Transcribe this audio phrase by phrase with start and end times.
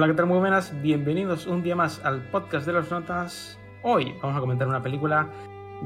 [0.00, 0.24] Hola, ¿qué tal?
[0.28, 3.58] Muy buenas, bienvenidos un día más al podcast de las notas.
[3.82, 5.28] Hoy vamos a comentar una película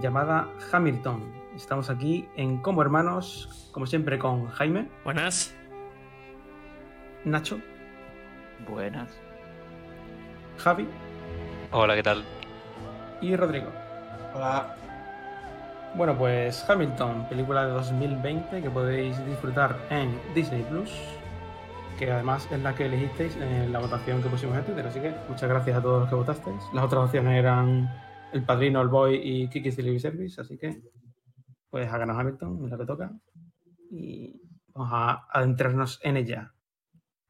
[0.00, 1.32] llamada Hamilton.
[1.56, 5.52] Estamos aquí en Como Hermanos, como siempre con Jaime, Buenas.
[7.24, 7.58] Nacho,
[8.68, 9.08] Buenas.
[10.58, 10.86] Javi
[11.72, 12.22] Hola, ¿qué tal?
[13.20, 13.66] y Rodrigo.
[14.32, 14.76] Hola.
[15.96, 20.92] Bueno, pues Hamilton, película de 2020 que podéis disfrutar en Disney Plus,
[21.98, 24.86] que además es la que elegisteis en la votación que pusimos en Twitter.
[24.86, 26.62] Así que muchas gracias a todos los que votasteis.
[26.72, 27.90] Las otras opciones eran
[28.32, 30.40] El Padrino, El Boy y Kiki's Delivery Service.
[30.40, 30.80] Así que,
[31.70, 33.12] pues ha ganado Hamilton, es la que toca.
[33.90, 36.52] Y vamos a adentrarnos en ella.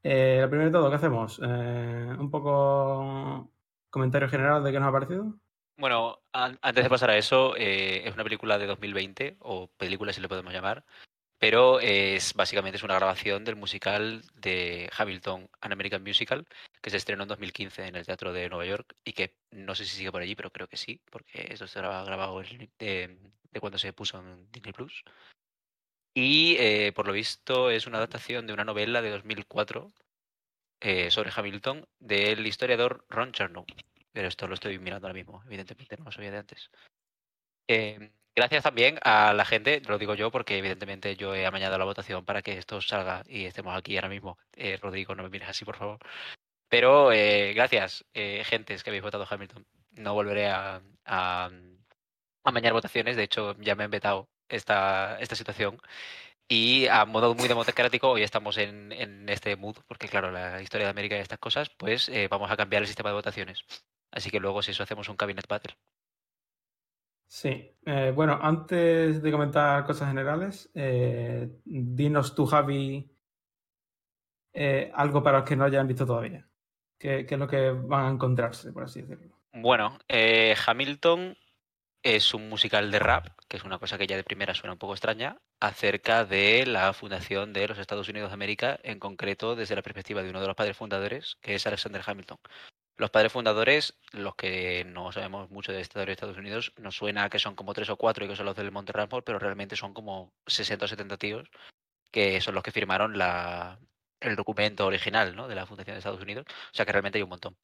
[0.02, 1.40] Eh, lo primero de todo, ¿qué hacemos?
[1.42, 3.50] Eh, un poco
[3.90, 5.34] comentario general de qué nos ha parecido.
[5.76, 10.12] Bueno, an- antes de pasar a eso, eh, es una película de 2020, o película
[10.12, 10.84] si le podemos llamar,
[11.44, 16.46] pero es básicamente es una grabación del musical de Hamilton, An American Musical,
[16.80, 19.84] que se estrenó en 2015 en el Teatro de Nueva York y que no sé
[19.84, 23.76] si sigue por allí, pero creo que sí, porque eso ha grabado de, de cuando
[23.76, 25.04] se puso en Disney Plus.
[26.14, 29.92] Y eh, por lo visto es una adaptación de una novela de 2004
[30.80, 33.66] eh, sobre Hamilton del historiador Ron Chernow.
[34.12, 36.70] Pero esto lo estoy mirando ahora mismo, evidentemente no lo sabía de antes.
[37.68, 41.84] Eh, gracias también a la gente, lo digo yo porque evidentemente yo he amañado la
[41.84, 44.38] votación para que esto salga y estemos aquí ahora mismo.
[44.56, 45.98] Eh, Rodrigo, no me mires así, por favor.
[46.68, 49.66] Pero eh, gracias, eh, gentes que habéis votado Hamilton.
[49.92, 51.50] No volveré a, a,
[52.44, 55.80] amañar votaciones, de hecho ya me han vetado esta, esta situación.
[56.48, 60.86] Y a modo muy democrático, hoy estamos en, en este mood, porque claro, la historia
[60.86, 63.64] de América y estas cosas, pues eh, vamos a cambiar el sistema de votaciones.
[64.10, 65.74] Así que luego, si eso, hacemos un cabinet battle.
[67.26, 73.10] Sí, eh, bueno, antes de comentar cosas generales, eh, dinos tú, Javi,
[74.52, 76.46] eh, algo para los que no hayan visto todavía.
[76.96, 79.36] ¿Qué, es lo que van a encontrarse, por así decirlo?
[79.52, 81.36] Bueno, eh, Hamilton
[82.02, 84.78] es un musical de rap, que es una cosa que ya de primera suena un
[84.78, 89.74] poco extraña, acerca de la fundación de los Estados Unidos de América, en concreto desde
[89.74, 92.38] la perspectiva de uno de los padres fundadores, que es Alexander Hamilton.
[92.96, 97.28] Los padres fundadores, los que no sabemos mucho de historia de Estados Unidos, nos suena
[97.28, 99.76] que son como tres o cuatro y que son los del Monte Rushmore, pero realmente
[99.76, 101.50] son como 60 o 70 tíos
[102.14, 103.80] que son los que firmaron la,
[104.20, 105.48] el documento original ¿no?
[105.48, 106.46] de la fundación de Estados Unidos.
[106.48, 107.56] O sea que realmente hay un montón.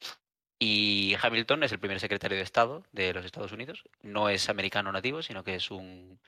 [0.58, 3.84] Y Hamilton es el primer secretario de Estado de los Estados Unidos.
[4.02, 6.20] No es americano nativo, sino que es un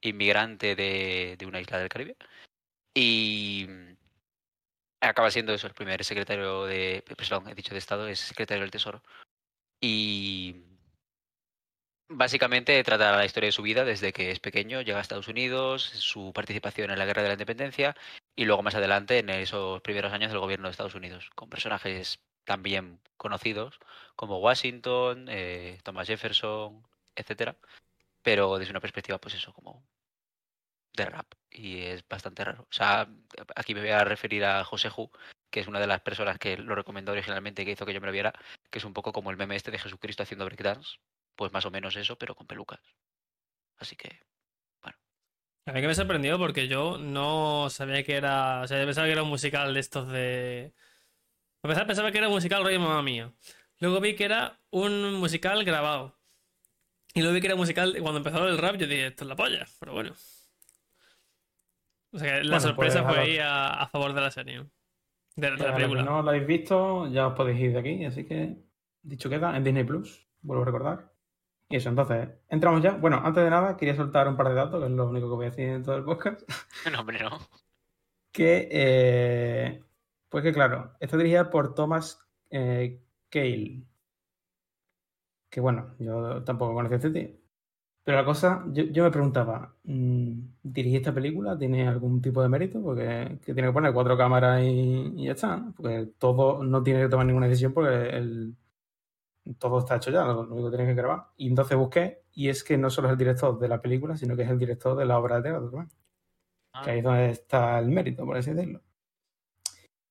[0.00, 2.16] inmigrante de, de una isla del Caribe.
[2.94, 3.66] Y
[5.00, 7.04] acaba siendo eso, el primer secretario de.
[7.16, 9.02] Perdón, he dicho de Estado, es secretario del Tesoro.
[9.80, 10.64] Y
[12.08, 15.82] básicamente trata la historia de su vida desde que es pequeño, llega a Estados Unidos,
[15.82, 17.96] su participación en la Guerra de la Independencia
[18.36, 22.20] y luego más adelante en esos primeros años del gobierno de Estados Unidos, con personajes
[22.44, 23.78] también conocidos
[24.14, 26.86] como Washington, eh, Thomas Jefferson,
[27.16, 27.56] etcétera,
[28.22, 29.82] pero desde una perspectiva, pues eso, como
[30.94, 32.62] de rap y es bastante raro.
[32.62, 33.08] O sea,
[33.54, 35.10] aquí me voy a referir a José Ju,
[35.50, 38.00] que es una de las personas que lo recomendó originalmente y que hizo que yo
[38.00, 38.34] me lo viera,
[38.70, 40.98] que es un poco como el meme este de Jesucristo haciendo breakdance,
[41.34, 42.80] pues más o menos eso, pero con pelucas.
[43.78, 44.20] Así que,
[45.66, 48.62] A mí que me sorprendió porque yo no sabía que era.
[48.62, 50.74] O sea, yo pensaba que era un musical de estos de.
[51.62, 53.32] A empezar pensaba que era un musical rollo mamá mía.
[53.80, 56.16] Luego vi que era un musical grabado.
[57.14, 57.96] Y luego vi que era musical.
[58.00, 59.66] Cuando empezó el rap, yo dije, esto es la polla.
[59.80, 60.14] Pero bueno.
[62.16, 64.30] O sea, que la Bueno, sorpresa pues, fue a ahí a, a favor de la
[64.30, 64.66] serie.
[65.36, 66.02] De, de la película.
[66.02, 68.56] no lo habéis visto, ya os podéis ir de aquí, así que
[69.02, 71.12] dicho queda, en Disney Plus, vuelvo a recordar.
[71.68, 72.92] Y eso, entonces, entramos ya.
[72.92, 75.34] Bueno, antes de nada, quería soltar un par de datos, que es lo único que
[75.34, 76.40] voy a decir en todo el podcast.
[76.92, 77.38] no, hombre, no.
[78.32, 79.82] Que, eh,
[80.30, 82.18] pues que claro, está dirigida por Thomas
[82.50, 83.82] eh, Cale.
[85.50, 87.45] Que bueno, yo tampoco conocía a este tío.
[88.06, 90.32] Pero la cosa, yo, yo me preguntaba, mm,
[90.62, 92.80] ¿dirigir esta película tiene algún tipo de mérito?
[92.80, 95.56] Porque que tiene que poner cuatro cámaras y, y ya está.
[95.56, 95.74] ¿no?
[95.76, 98.54] Porque todo no tiene que tomar ninguna decisión porque el,
[99.58, 101.24] todo está hecho ya, lo único que tiene que grabar.
[101.36, 104.36] Y entonces busqué, y es que no solo es el director de la película, sino
[104.36, 105.90] que es el director de la obra de teatro también
[106.84, 108.82] que ahí es donde está el mérito, por así decirlo.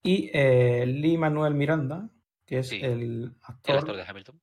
[0.03, 2.09] Y eh, Lee Manuel Miranda,
[2.45, 4.41] que es Sí, el El actor, actor de Hamilton.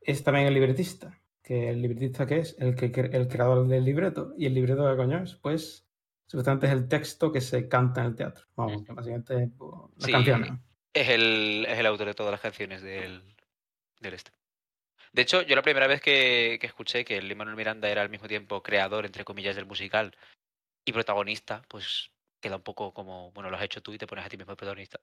[0.00, 1.18] es también el libretista.
[1.44, 4.32] Que el libretista que es el, que, el creador del libreto.
[4.36, 5.34] ¿Y el libreto de coño es?
[5.36, 5.86] Pues
[6.26, 8.46] supuestamente es el texto que se canta en el teatro.
[8.56, 10.12] Vamos, que básicamente pues, las Sí.
[10.12, 10.52] canciones.
[10.94, 13.22] Es el, es el autor de todas las canciones del,
[14.00, 14.30] del este.
[15.12, 18.08] De hecho, yo la primera vez que, que escuché que Lin Manuel Miranda era al
[18.10, 20.16] mismo tiempo creador, entre comillas, del musical
[20.84, 22.10] y protagonista, pues
[22.40, 24.56] queda un poco como, bueno, lo has hecho tú y te pones a ti mismo
[24.56, 24.98] protagonista.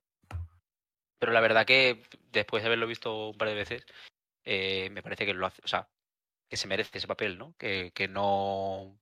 [1.20, 3.86] Pero la verdad que después de haberlo visto un par de veces,
[4.44, 5.88] eh, me parece que lo hace, o sea,
[6.52, 7.56] que se merece ese papel, ¿no?
[7.58, 9.00] Que, que no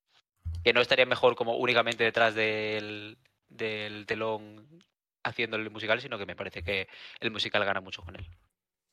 [0.63, 3.17] que no estaría mejor como únicamente detrás del,
[3.49, 4.67] del telón
[5.23, 6.87] haciendo el musical, sino que me parece que
[7.21, 8.27] el musical gana mucho con él.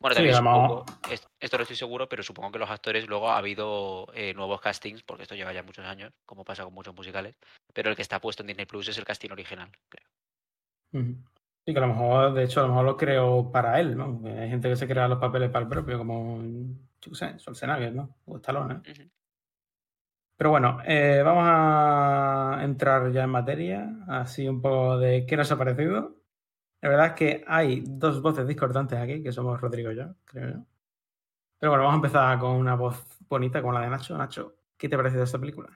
[0.00, 3.38] Bueno, también supongo, es- esto no estoy seguro, pero supongo que los actores luego ha
[3.38, 7.36] habido eh, nuevos castings, porque esto lleva ya muchos años, como pasa con muchos musicales,
[7.74, 10.06] pero el que está puesto en Disney Plus es el casting original, creo.
[10.92, 14.20] Sí, que a lo mejor, de hecho, a lo mejor lo creó para él, ¿no?
[14.24, 16.42] Hay gente que se crea los papeles para el propio, como,
[17.00, 18.16] yo qué sé, Schwarzenegger, ¿no?
[18.26, 18.92] O Stallone, ¿eh?
[18.92, 19.10] Ujú.
[20.36, 25.50] Pero bueno, eh, vamos a entrar ya en materia, así un poco de qué nos
[25.50, 26.16] ha parecido.
[26.82, 30.50] La verdad es que hay dos voces discordantes aquí, que somos Rodrigo y yo, creo
[30.50, 30.66] yo.
[31.58, 34.16] Pero bueno, vamos a empezar con una voz bonita como la de Nacho.
[34.18, 35.70] Nacho, ¿qué te parece de esta película?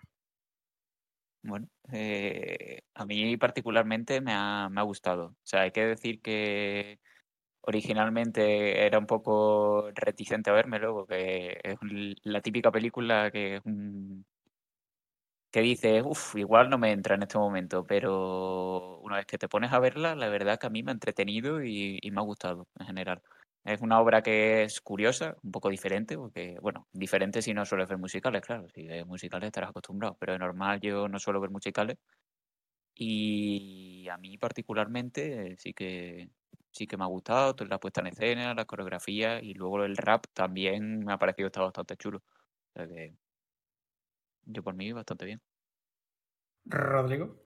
[1.43, 5.27] Bueno, eh, a mí particularmente me ha, me ha gustado.
[5.29, 7.01] O sea, hay que decir que
[7.63, 11.79] originalmente era un poco reticente a vérmelo, porque es
[12.25, 14.25] la típica película que es un-
[15.51, 19.49] que dices, uff, igual no me entra en este momento, pero una vez que te
[19.49, 22.69] pones a verla, la verdad que a mí me ha entretenido y, me ha gustado
[22.79, 23.21] en general.
[23.65, 27.89] Es una obra que es curiosa, un poco diferente, porque, bueno, diferente si no sueles
[27.89, 28.69] ver musicales, claro.
[28.75, 31.99] Si ves musicales estarás acostumbrado, pero de normal yo no suelo ver musicales.
[32.95, 36.31] Y a mí particularmente sí que
[36.73, 39.97] sí que me ha gustado, toda la puesta en escena, la coreografía y luego el
[39.97, 42.19] rap también me ha parecido estar bastante chulo.
[42.19, 43.15] O sea que
[44.45, 45.41] yo por mí bastante bien.
[46.65, 47.37] Rodrigo.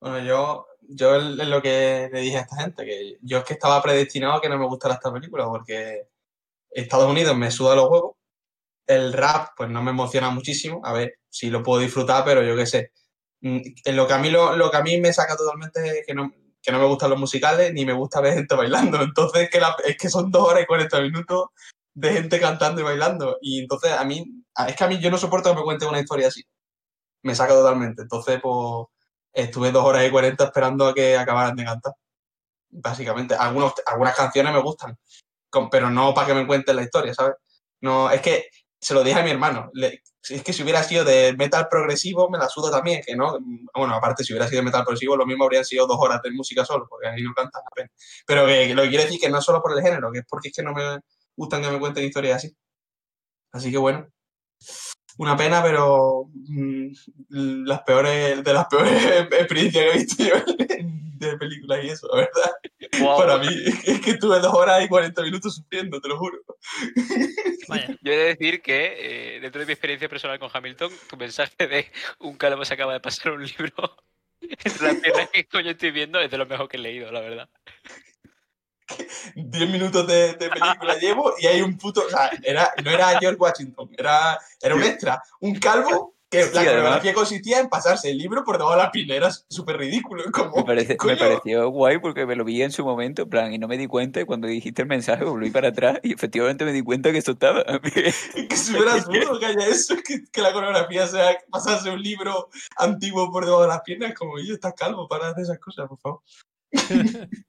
[0.00, 3.54] Bueno, yo, yo es lo que le dije a esta gente, que yo es que
[3.54, 6.08] estaba predestinado a que no me gustara esta película, porque
[6.70, 8.16] Estados Unidos me suda los huevos,
[8.86, 12.54] el rap pues no me emociona muchísimo, a ver, si lo puedo disfrutar, pero yo
[12.54, 12.92] qué sé.
[13.40, 16.06] Mm, en Lo que a mí, lo, lo que a mí me saca totalmente es
[16.06, 16.30] que no,
[16.64, 19.76] que no me gustan los musicales, ni me gusta ver gente bailando, entonces que la-
[19.84, 21.48] es que son dos horas y 40 minutos
[21.94, 24.24] de gente cantando y bailando, y entonces a mí,
[24.66, 26.42] es que a mí yo no soporto que me cuenten una historia así,
[27.22, 28.86] me saca totalmente, entonces pues
[29.32, 31.92] estuve dos horas y cuarenta esperando a que acabaran de cantar.
[32.70, 34.98] Básicamente, algunas canciones me gustan,
[35.70, 37.34] pero no para que me cuenten la historia, ¿sabes?
[37.80, 38.48] No, es que
[38.84, 39.70] se lo dije a mi hermano.
[39.74, 43.38] es que si hubiera sido de metal progresivo, me la sudo también, que no.
[43.74, 46.30] Bueno, aparte, si hubiera sido de metal progresivo, lo mismo habrían sido dos horas de
[46.32, 47.92] música solo, porque ahí no cantan apenas.
[48.26, 50.26] Pero que lo que quiero decir que no es solo por el género, que es
[50.28, 51.00] porque es que no me
[51.34, 52.54] gustan que me cuenten historias así.
[53.52, 54.06] Así que bueno,
[55.18, 56.92] una pena, pero mm,
[57.66, 58.92] las peores, de las peores
[59.32, 60.34] experiencias que he visto yo
[61.18, 63.16] de películas y eso, la verdad.
[63.16, 66.18] Para mí, es que, es que estuve dos horas y 40 minutos sufriendo, te lo
[66.18, 66.38] juro.
[67.68, 67.96] Vaya.
[68.02, 71.66] Yo he de decir que, eh, dentro de mi experiencia personal con Hamilton, tu mensaje
[71.66, 73.96] de un calvo se acaba de pasar un libro
[74.40, 77.20] entre las piernas que coño estoy viendo es de lo mejor que he leído, la
[77.20, 77.48] verdad.
[79.34, 82.02] 10 minutos de, de película llevo y hay un puto.
[82.06, 86.64] O sea, era, no era George Washington, era, era un extra, un calvo que la
[86.64, 89.16] coreografía consistía en pasarse el libro por debajo de las piernas.
[89.16, 90.24] Era súper ridículo.
[90.32, 93.28] Como, Me, parece- me coño, pareció guay porque me lo vi en su momento, en
[93.30, 96.12] plan, y no me di cuenta, y cuando dijiste el mensaje volví para atrás y
[96.12, 97.60] efectivamente me di cuenta que eso estaba.
[97.94, 102.48] Es que súper absurdo que haya eso, que, que la coreografía sea pasarse un libro
[102.78, 104.14] antiguo por debajo de las piernas.
[104.14, 106.20] Como, yo estás calvo para hacer esas cosas, por favor.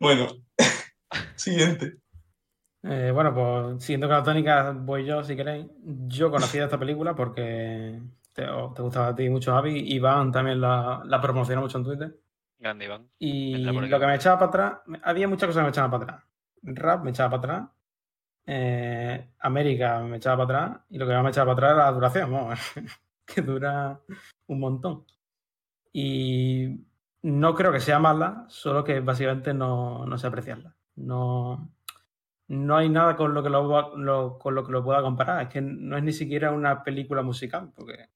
[0.00, 0.28] bueno,
[1.36, 1.98] siguiente.
[2.82, 5.66] Eh, bueno, pues siguiendo con la tónica, voy yo si queréis.
[6.06, 8.00] Yo conocía esta película porque
[8.32, 9.94] te, gustaba a ti mucho, Javi.
[9.94, 12.18] Iván también la, la promocionó mucho en Twitter.
[12.58, 13.08] Grande, Iván.
[13.18, 16.24] Y lo que me echaba para atrás, había muchas cosas que me echaban para atrás.
[16.62, 17.70] Rap me echaba para atrás.
[18.46, 20.82] eh, América me echaba para atrás.
[20.90, 22.58] Y lo que más me echaba para atrás era la duración, vamos,
[23.26, 24.00] que dura
[24.46, 25.04] un montón.
[25.92, 26.80] Y
[27.24, 30.74] no creo que sea mala, solo que básicamente no, no sé apreciarla.
[30.96, 31.70] No,
[32.48, 35.42] no hay nada con lo, que lo, lo- con lo que lo pueda comparar.
[35.42, 38.10] Es que no es ni siquiera una película musical, porque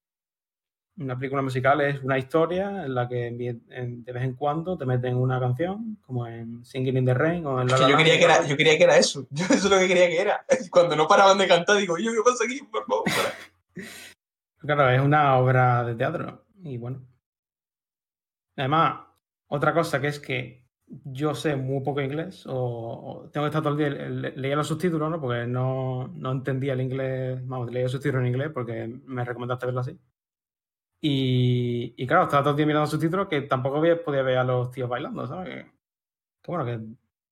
[0.99, 5.17] una película musical es una historia en la que de vez en cuando te meten
[5.17, 8.19] una canción, como en Singing in the Rain o en La Es que yo quería
[8.19, 9.27] que, era, yo quería que era eso.
[9.31, 10.45] Yo eso es lo que quería que era.
[10.71, 12.61] Cuando no paraban de cantar, digo, yo, ¿qué pasa aquí?
[12.71, 13.87] Por favor, para.
[14.61, 16.45] Claro, es una obra de teatro.
[16.63, 17.01] Y bueno.
[18.59, 19.07] Además,
[19.47, 20.67] otra cosa que es que
[21.05, 22.53] yo sé muy poco inglés, o,
[23.25, 25.21] o tengo que estar todo el día, le- leía los subtítulos, ¿no?
[25.21, 29.67] Porque no, no entendía el inglés, vamos, leía los subtítulos en inglés porque me recomendaste
[29.67, 29.99] verlo así.
[31.01, 34.45] Y, y claro, estaba todo el día mirando subtítulos que tampoco había- podía ver a
[34.45, 35.49] los tíos bailando, ¿sabes?
[35.49, 35.71] Que,
[36.43, 36.79] que bueno, que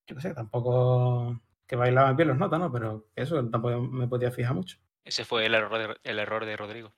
[0.09, 2.71] yo qué sé, tampoco que bailaban bien los notas, ¿no?
[2.71, 4.79] Pero eso tampoco me podía fijar mucho.
[5.05, 6.95] Ese fue el error de, el error de Rodrigo.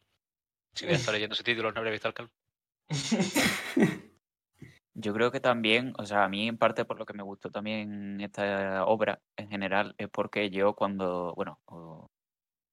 [0.75, 2.33] Si hubiera estado leyendo sus títulos, no habría visto al calvo.
[5.01, 7.51] Yo creo que también, o sea, a mí en parte por lo que me gustó
[7.51, 11.61] también esta obra en general es porque yo cuando, bueno,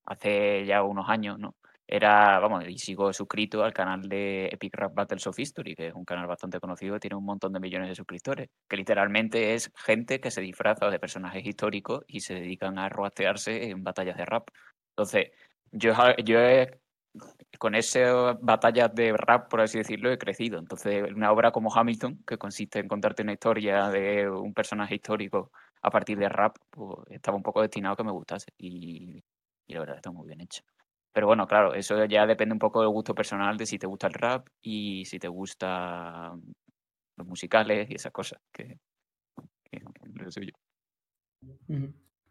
[0.05, 1.55] hace ya unos años, ¿no?
[1.87, 5.93] Era, vamos, y sigo suscrito al canal de Epic Rap Battles of History, que es
[5.93, 10.19] un canal bastante conocido, tiene un montón de millones de suscriptores, que literalmente es gente
[10.19, 14.47] que se disfraza de personajes históricos y se dedican a roastearse en batallas de rap.
[14.97, 15.29] Entonces,
[15.71, 16.79] yo, yo he-
[17.57, 20.59] con esas batallas de rap, por así decirlo, he crecido.
[20.59, 25.51] Entonces, una obra como Hamilton, que consiste en contarte una historia de un personaje histórico
[25.81, 28.51] a partir de rap, pues estaba un poco destinado a que me gustase.
[28.57, 29.23] Y,
[29.67, 30.63] y la verdad está muy bien hecha.
[31.13, 34.07] Pero bueno, claro, eso ya depende un poco del gusto personal de si te gusta
[34.07, 36.41] el rap y si te gustan
[37.15, 38.79] los musicales y esas cosas, que,
[39.63, 40.51] que es lo suyo.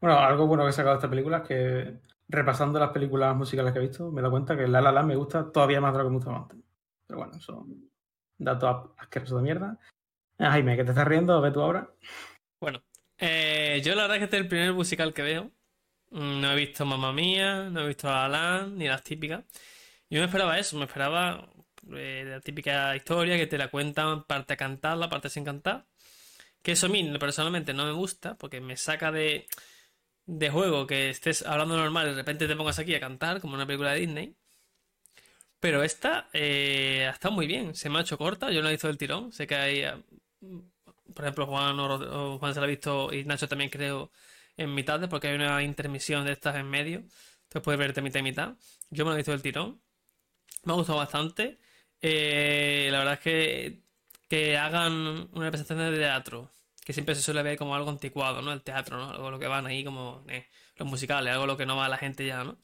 [0.00, 3.72] Bueno, algo bueno que he sacado de esta película es que repasando las películas musicales
[3.72, 5.98] que he visto, me dado cuenta que La La Land me gusta todavía más de
[5.98, 6.58] lo que me gustaba antes.
[7.06, 7.90] Pero bueno, son
[8.38, 9.78] datos asquerosos de mierda.
[10.38, 11.88] Ah, Jaime, que te estás riendo, ve tú ahora.
[12.60, 12.82] Bueno,
[13.18, 15.50] eh, yo la verdad es que este es el primer musical que veo.
[16.10, 19.44] Mm, No he visto Mamma Mía, no he visto La La Land, ni las típicas.
[20.10, 21.48] Yo me esperaba eso, me esperaba
[21.92, 25.86] eh, la típica historia que te la cuentan parte a cantarla, parte sin cantar.
[26.62, 29.46] Que eso a mí personalmente no me gusta porque me saca de,
[30.26, 33.54] de juego que estés hablando normal y de repente te pongas aquí a cantar como
[33.54, 34.36] una película de Disney.
[35.60, 38.68] Pero esta eh, ha estado muy bien, se me ha hecho corta, yo no la
[38.70, 39.32] he visto del tirón.
[39.32, 39.94] Sé que hay, eh,
[41.14, 44.10] por ejemplo, Juan, o Juan se la ha visto y Nacho también creo
[44.56, 46.98] en mitad, porque hay una intermisión de estas en medio.
[46.98, 48.56] Entonces puedes verte mitad y mitad.
[48.90, 49.80] Yo me la he visto del tirón.
[50.64, 51.58] Me ha gustado bastante.
[52.00, 53.82] Eh, la verdad es que,
[54.28, 56.50] que hagan una representación de teatro,
[56.84, 58.52] que siempre se suele ver como algo anticuado, ¿no?
[58.52, 59.10] El teatro, ¿no?
[59.10, 61.88] Algo lo que van ahí como eh, los musicales, algo lo que no va a
[61.88, 62.58] la gente ya, ¿no?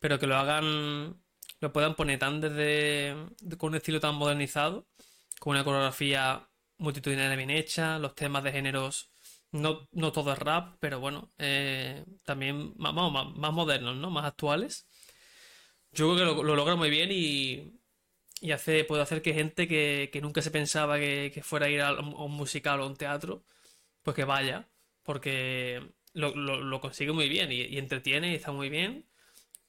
[0.00, 1.22] Pero que lo hagan,
[1.60, 4.88] lo puedan poner tan desde, de- con un estilo tan modernizado,
[5.40, 9.12] con una coreografía multitudinaria bien hecha, los temas de géneros,
[9.52, 14.10] no, no todo es rap, pero bueno, eh, también más, más, más modernos, ¿no?
[14.10, 14.88] Más actuales.
[15.92, 17.72] Yo creo que lo, lo logra muy bien y,
[18.42, 21.82] y hace, puede hacer que gente que, que nunca se pensaba que, fuera a ir
[21.82, 23.44] a un, musical o a un teatro,
[24.02, 24.68] pues que vaya,
[25.04, 25.82] porque
[26.14, 29.08] lo, lo- consigue muy bien y, entretiene y está muy bien.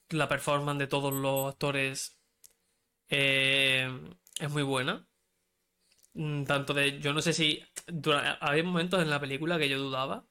[0.10, 2.20] La performance de todos los actores
[3.10, 3.89] eh,
[4.39, 5.08] es muy buena.
[6.13, 7.63] Mm, Tanto de, yo no sé si
[8.42, 10.25] había momentos en la película que yo dudaba,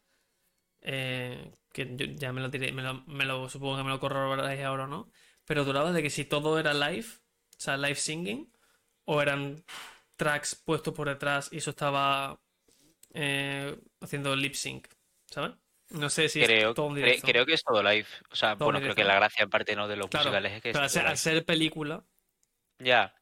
[0.82, 2.82] eh, que yo ya me lo diré, me
[3.26, 5.10] lo, supongo que me lo corroboráis ahora o no,
[5.46, 7.06] pero dudaba de que si todo era live,
[7.62, 8.52] sea, live singing,
[9.04, 9.64] o eran
[10.16, 12.38] tracks puestos por detrás y eso estaba
[13.14, 14.86] eh, haciendo lip sync,
[15.30, 15.52] ¿sabes?
[15.90, 17.26] No sé si es Creo, todo en cre- directo.
[17.26, 18.06] creo que es todo live.
[18.30, 20.26] O sea, Todo bueno, en creo que la gracia en parte no de los Claro,
[20.26, 22.04] musicales es que es Pero al todo ser, al ser película,
[22.78, 23.14] Ya.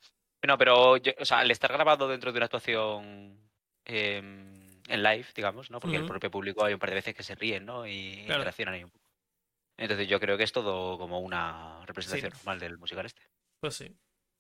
[0.47, 3.39] No, pero yo- o sea, al estar grabado dentro de una actuación
[3.85, 5.81] em, en live, digamos, ¿no?
[5.81, 7.87] Porque el propio público hay un par de veces que se ríen, ¿no?
[7.87, 8.41] Y Claro.
[8.41, 9.05] interaccionan ahí un poco.
[9.77, 12.37] Entonces yo creo que es todo como una representación Sí.
[12.39, 13.23] normal del musical este.
[13.61, 13.95] Pues sí.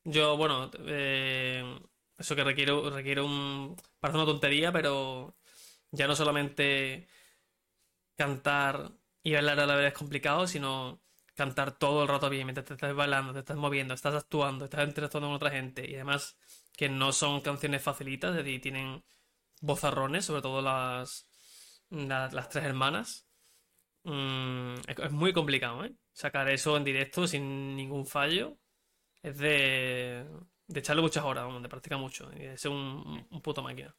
[0.04, 1.62] Yo, bueno, eh,
[2.18, 3.76] eso que requiere, requiere un...
[3.98, 5.36] Parece una tontería, pero
[5.90, 7.08] ya no solamente
[8.16, 8.92] cantar
[9.22, 11.02] y bailar a la vez es complicado, sino
[11.34, 14.86] cantar todo el rato bien, mientras te estás bailando, te estás moviendo, estás actuando, estás
[14.86, 15.88] interactuando con otra gente.
[15.90, 16.36] Y además
[16.76, 19.04] que no son canciones facilitas, es decir, tienen
[19.62, 21.28] vozarrones, sobre todo las,
[21.90, 23.26] las, las tres hermanas.
[24.04, 25.94] Mm, es, es muy complicado, ¿eh?
[26.14, 28.58] Sacar eso en directo sin ningún fallo.
[29.22, 30.26] Es de,
[30.66, 32.30] de echarle muchas horas, vamos, de practicar mucho.
[32.34, 33.94] Y de ser un, un puto máquina.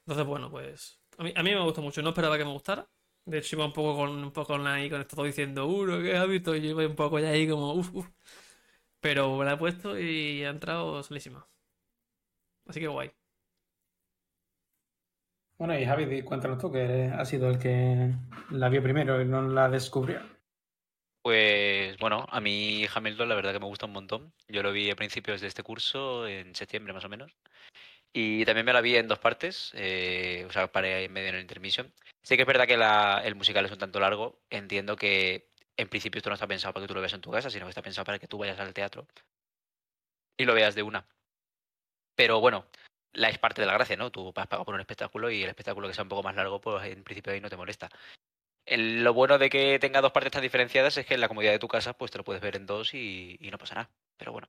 [0.00, 1.00] Entonces, bueno, pues.
[1.18, 2.02] A mí, a mí me gustó mucho.
[2.02, 2.88] No esperaba que me gustara.
[3.24, 6.16] De hecho, iba un poco con, un poco ahí, con esto todo diciendo, uno, ¿qué
[6.16, 6.54] has visto?
[6.56, 8.08] Y yo iba un poco ya ahí como, uff, uff.
[9.00, 11.48] Pero me la he puesto y ha entrado solísima.
[12.66, 13.10] Así que guay.
[15.58, 18.12] Bueno, y Javi, cuéntanos tú, que eres- has sido el que
[18.50, 20.20] la vio primero y no la descubrió.
[21.28, 24.32] Pues bueno, a mí Hamilton la verdad que me gusta un montón.
[24.48, 27.36] Yo lo vi a principios de este curso, en septiembre más o menos.
[28.12, 31.36] Y también me la vi en dos partes, eh, o sea, paré ahí medio en
[31.36, 31.92] el intermission.
[32.22, 34.40] Sí que es verdad que la- el musical es un tanto largo.
[34.50, 37.30] Entiendo que en principio esto no está pensado para que tú lo veas en tu
[37.32, 39.06] casa, sino que está pensado para que tú vayas al teatro
[40.38, 41.06] y lo veas de una.
[42.14, 42.66] Pero bueno,
[43.12, 44.10] la es parte de la gracia, ¿no?
[44.10, 46.60] Tú has pagado por un espectáculo y el espectáculo que sea un poco más largo,
[46.60, 47.88] pues en principio ahí no te molesta.
[48.68, 51.52] El- lo bueno de que tenga dos partes tan diferenciadas es que en la comodidad
[51.52, 53.90] de tu casa pues te lo puedes ver en dos y, y no pasa nada.
[54.16, 54.48] Pero bueno.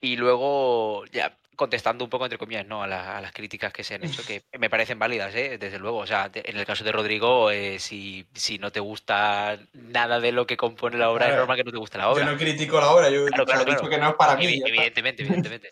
[0.00, 2.82] Y luego, ya contestando un poco, entre comillas, ¿no?
[2.82, 5.58] A, la- a las críticas que se han hecho, que me parecen válidas, ¿eh?
[5.58, 5.98] Desde luego.
[5.98, 10.32] O sea, en el caso de Rodrigo, eh, si, si no te gusta nada de
[10.32, 11.42] lo que compone la obra, es Claro.
[11.42, 12.24] normal que no te guste la Yo obra.
[12.24, 13.90] no critico la obra, yo Claro, claro, he dicho claro.
[13.90, 14.60] que no es para mí.
[14.66, 15.70] Evidentemente, evidentemente.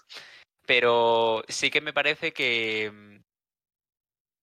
[0.67, 3.20] Pero sí que me parece que,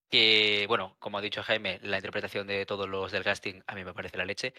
[0.10, 3.84] que, bueno, como ha dicho Jaime, la interpretación de todos los del casting a mí
[3.84, 4.54] me parece la leche.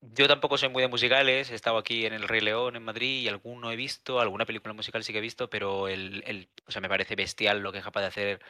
[0.00, 3.22] Yo tampoco soy muy de musicales, he estado aquí en El Rey León en Madrid
[3.22, 6.80] y alguno he visto, alguna película musical sí que he visto, pero el, o sea,
[6.80, 8.40] me parece bestial lo que es capaz de hacer,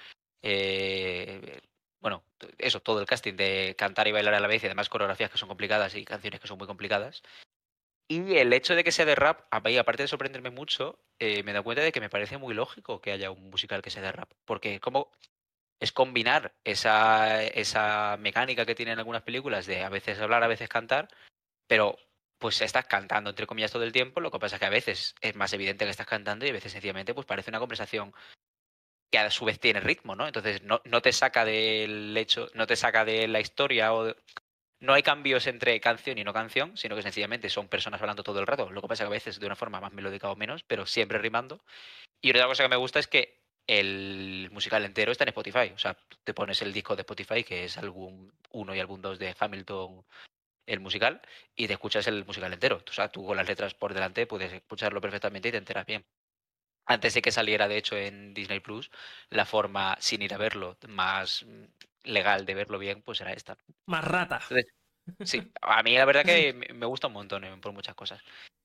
[0.42, 1.61] eh,
[2.00, 2.25] bueno,
[2.59, 5.38] eso, todo el casting de cantar y bailar a la vez y además coreografías que
[5.38, 7.23] son complicadas y canciones que son muy complicadas.
[8.09, 11.45] Y el hecho de que sea de rap, a mí, aparte de sorprenderme mucho, eh,
[11.45, 14.02] me da cuenta de que me parece muy lógico que haya un musical que sea
[14.02, 14.33] de rap.
[14.45, 15.12] Porque como
[15.81, 20.69] es combinar esa, esa mecánica que tienen algunas películas de a veces hablar, a veces
[20.69, 21.09] cantar,
[21.67, 21.99] pero
[22.39, 25.15] pues estás cantando entre comillas todo el tiempo, lo que pasa es que a veces
[25.21, 28.15] es más evidente que estás cantando y a veces sencillamente pues parece una conversación
[29.11, 30.27] que a su vez tiene ritmo, ¿no?
[30.27, 34.15] Entonces no, no te saca del hecho, no te saca de la historia o
[34.81, 38.41] no hay cambios entre canción y no canción, sino que sencillamente son personas hablando todo
[38.41, 38.71] el rato.
[38.71, 41.19] Lo que pasa que a veces de una forma más melódica o menos, pero siempre
[41.19, 41.61] rimando.
[42.23, 43.40] Y otra cosa que me gusta es que
[43.71, 45.71] el musical entero está en Spotify.
[45.73, 49.21] O sea, te pones el disco de Spotify, que es álbum 1 y álbum 2
[49.21, 50.05] de Hamilton,
[50.67, 51.23] el musical,
[51.55, 52.83] y te escuchas el musical entero.
[52.89, 56.05] O sea, tú con las letras por delante puedes escucharlo perfectamente y te enteras bien.
[56.85, 58.91] Antes de que saliera, de hecho, en Disney Plus,
[59.29, 61.47] la forma, sin ir a verlo, más
[62.03, 63.57] legal de verlo bien, pues era esta.
[63.87, 64.41] Más rata.
[65.23, 68.21] sí, a mí la verdad que me gusta un montón eh, por muchas cosas.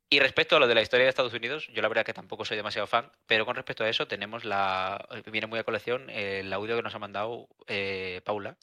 [0.10, 2.46] Y respecto a lo de la historia de Estados Unidos, yo la verdad que tampoco
[2.46, 6.54] soy demasiado fan, pero con respecto a eso tenemos la, viene muy a colección el
[6.54, 8.56] audio que nos ha mandado eh, Paula,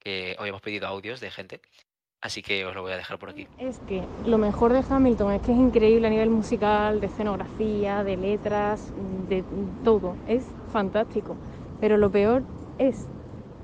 [0.00, 1.60] que hoy hemos pedido audios de gente,
[2.20, 3.46] así que os lo voy a dejar por aquí.
[3.58, 8.02] Es que lo mejor de Hamilton es que es increíble a nivel musical, de escenografía,
[8.02, 8.92] de letras,
[9.28, 9.44] de
[9.84, 11.36] todo, es fantástico,
[11.80, 12.42] pero lo peor
[12.78, 13.06] es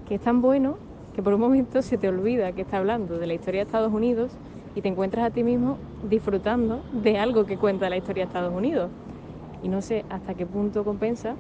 [0.09, 0.79] que es tan bueno
[1.17, 3.93] que por un momento se te olvida que está hablando de la historia de Estados
[3.93, 4.31] Unidos
[4.77, 8.55] y te encuentras a ti mismo disfrutando de algo que cuenta la historia de Estados
[8.55, 8.91] Unidos.
[9.63, 11.35] Y no sé hasta qué punto compensa.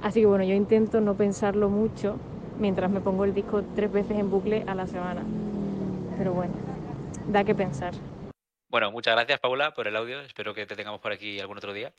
[0.00, 2.16] Así que bueno, yo intento no pensarlo mucho
[2.60, 5.22] mientras me pongo el disco tres veces en bucle a la semana.
[6.16, 6.54] Pero bueno,
[7.26, 7.92] da que pensar.
[8.70, 10.20] Bueno, muchas gracias Paula por el audio.
[10.20, 11.92] Espero que te tengamos por aquí algún otro día.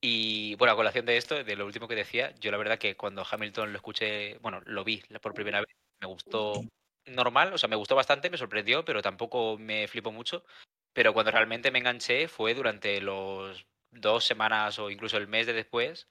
[0.00, 2.96] Y bueno, a colación de esto, de lo último que decía, yo la verdad que
[2.96, 5.68] cuando Hamilton lo escuché, bueno, lo vi por primera vez,
[6.00, 6.62] me gustó
[7.06, 10.44] normal, o sea, me gustó bastante, me sorprendió, pero tampoco me flipó mucho.
[10.92, 15.52] Pero cuando realmente me enganché fue durante los dos semanas o incluso el mes de
[15.54, 16.08] después,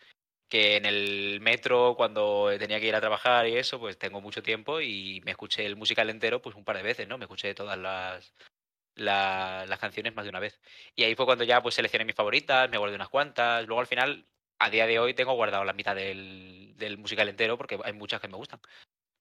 [0.50, 4.44] que en el metro, cuando tenía que ir a trabajar y eso, pues tengo mucho
[4.44, 7.18] tiempo y me escuché el musical entero pues un par de veces, ¿no?
[7.18, 8.34] Me escuché todas las,
[8.96, 10.60] las canciones más de una vez.
[10.96, 13.66] Y ahí fue cuando ya pues seleccioné mis favoritas, me guardé unas cuantas.
[13.68, 14.28] Luego al final,
[14.60, 18.22] a día de hoy, tengo guardado la mitad del, del musical entero porque hay muchas
[18.22, 18.62] que me gustan.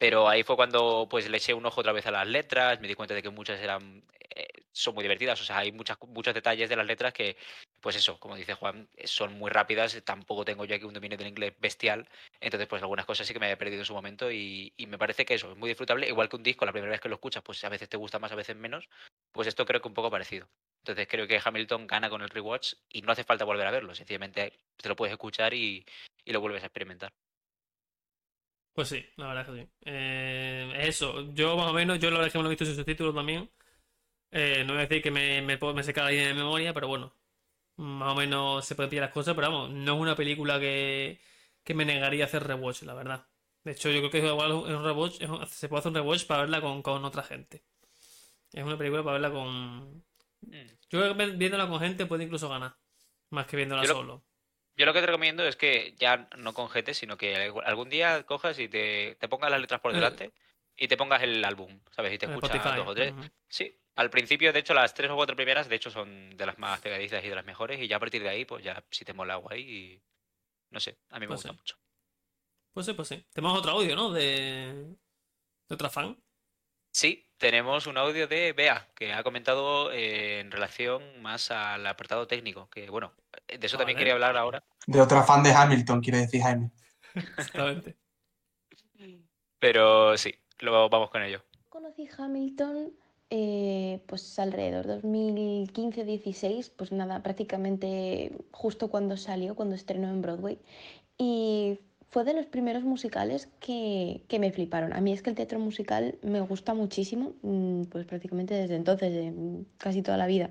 [0.03, 2.89] Pero ahí fue cuando pues le eché un ojo otra vez a las letras, me
[2.89, 4.03] di cuenta de que muchas eran
[4.35, 7.37] eh, son muy divertidas, o sea, hay muchas, muchos detalles de las letras que,
[7.81, 11.29] pues eso, como dice Juan, son muy rápidas, tampoco tengo yo aquí un dominio del
[11.29, 12.09] inglés bestial,
[12.41, 15.25] entonces pues algunas cosas sí que me había perdido en su momento y, me parece
[15.25, 17.45] que eso es muy disfrutable, igual que un disco, la primera vez que lo escuchas,
[17.45, 18.89] pues a veces te gusta más, a veces menos,
[19.31, 20.49] pues esto creo que un poco parecido.
[20.83, 23.95] Entonces creo que Hamilton gana con el rewatch y no hace falta volver a verlo,
[23.95, 25.87] sencillamente te lo puedes escuchar y
[26.27, 27.13] lo vuelves a experimentar.
[28.75, 29.71] Pues sí, la verdad es que sí.
[29.85, 32.65] Eh, eso, yo más o menos, yo la verdad es que me lo he visto
[32.65, 33.51] sin subtítulos también.
[34.31, 37.15] Eh, no voy a decir que me, me, me día de memoria, pero bueno,
[37.77, 41.21] más o menos se pueden pillar las cosas, pero vamos, no es una película que,
[41.63, 43.27] que me negaría a hacer rewatch, la verdad.
[43.63, 46.43] De hecho, yo creo que igual es un rewatch, se puede hacer un rewatch para
[46.43, 47.63] verla con, con otra gente.
[48.53, 50.03] Es una película para verla con...
[50.41, 50.67] Mm.
[50.91, 52.75] Yo creo que viéndola con gente puede incluso ganar,
[53.31, 54.25] más que viéndola solo.
[54.77, 58.23] Yo lo que te recomiendo es que ya no con GT, sino que algún día
[58.25, 59.95] cojas y te, te pongas las letras por eh.
[59.95, 60.33] delante
[60.77, 62.15] y te pongas el álbum, ¿sabes?
[62.15, 63.13] Y te escuchas dos o tres.
[63.49, 66.59] Sí, al principio, de hecho, las tres o cuatro primeras, de hecho, son de las
[66.59, 67.81] más pegadizas y de las mejores.
[67.81, 70.03] Y ya a partir de ahí, pues ya si te mola guay y.
[70.71, 71.77] No sé, a mí me pues gusta mucho.
[72.73, 73.23] Pues sí, pues sí.
[73.33, 74.11] Tenemos otro audio, ¿no?
[74.11, 74.97] De,
[75.69, 76.19] de otra fan.
[76.91, 82.27] Sí, tenemos un audio de Bea, que ha comentado eh, en relación más al apartado
[82.27, 83.15] técnico, que bueno,
[83.59, 84.63] de eso también quería hablar ahora.
[84.87, 86.71] De otra fan de Hamilton, quiere decir Jaime.
[87.15, 87.97] Exactamente.
[89.59, 91.45] Pero sí, luego vamos con ello.
[91.69, 92.93] Conocí Hamilton
[93.35, 100.59] eh, pues alrededor 2015-16, pues nada, prácticamente justo cuando salió, cuando estrenó en Broadway.
[101.17, 101.79] Y
[102.11, 104.93] fue de los primeros musicales que, que, me fliparon.
[104.93, 109.33] A mí es que el teatro musical me gusta muchísimo, mm, pues prácticamente desde entonces,
[109.79, 110.51] casi toda la vida.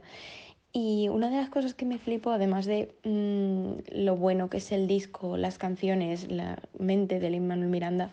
[0.73, 4.71] Y una de las cosas que me flipó, además de mmm, lo bueno que es
[4.71, 8.11] el disco, las canciones, la mente de Lin Manuel Miranda,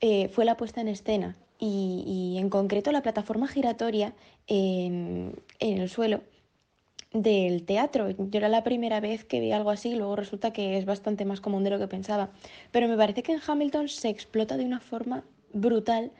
[0.00, 4.12] eh, fue la puesta en escena y, y, en concreto la plataforma giratoria
[4.46, 6.20] en, en el suelo
[7.12, 8.10] del teatro.
[8.10, 11.40] Yo era la primera vez que vi algo así, luego resulta que es bastante más
[11.40, 12.30] común de lo que pensaba.
[12.70, 16.12] Pero me parece que en Hamilton se explota de una forma brutal,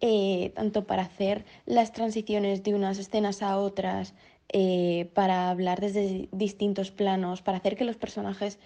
[0.00, 4.14] eh, tanto para hacer las transiciones de unas escenas a otras,
[4.48, 8.58] eh, para hablar desde distintos planos, para hacer que los personajes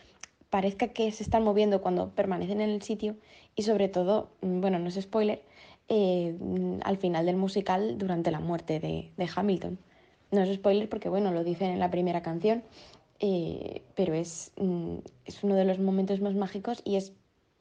[0.50, 3.16] parezca que se están moviendo cuando permanecen en el sitio
[3.54, 5.42] y sobre todo, mm, bueno, no es spoiler,
[5.88, 9.78] eh, mm, al final del musical durante la muerte de, de, Hamilton.
[10.32, 12.64] No es spoiler porque, bueno, lo dicen en la primera canción,
[13.20, 17.12] eh, pero es, mm, es, uno de los momentos más mágicos y es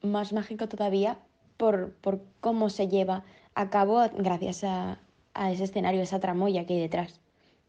[0.02, 1.18] más mágico todavía
[1.56, 3.24] por, por cómo se lleva
[3.54, 5.00] a cabo gracias a,
[5.34, 7.20] a ese escenario, esa tramoya que hay detrás.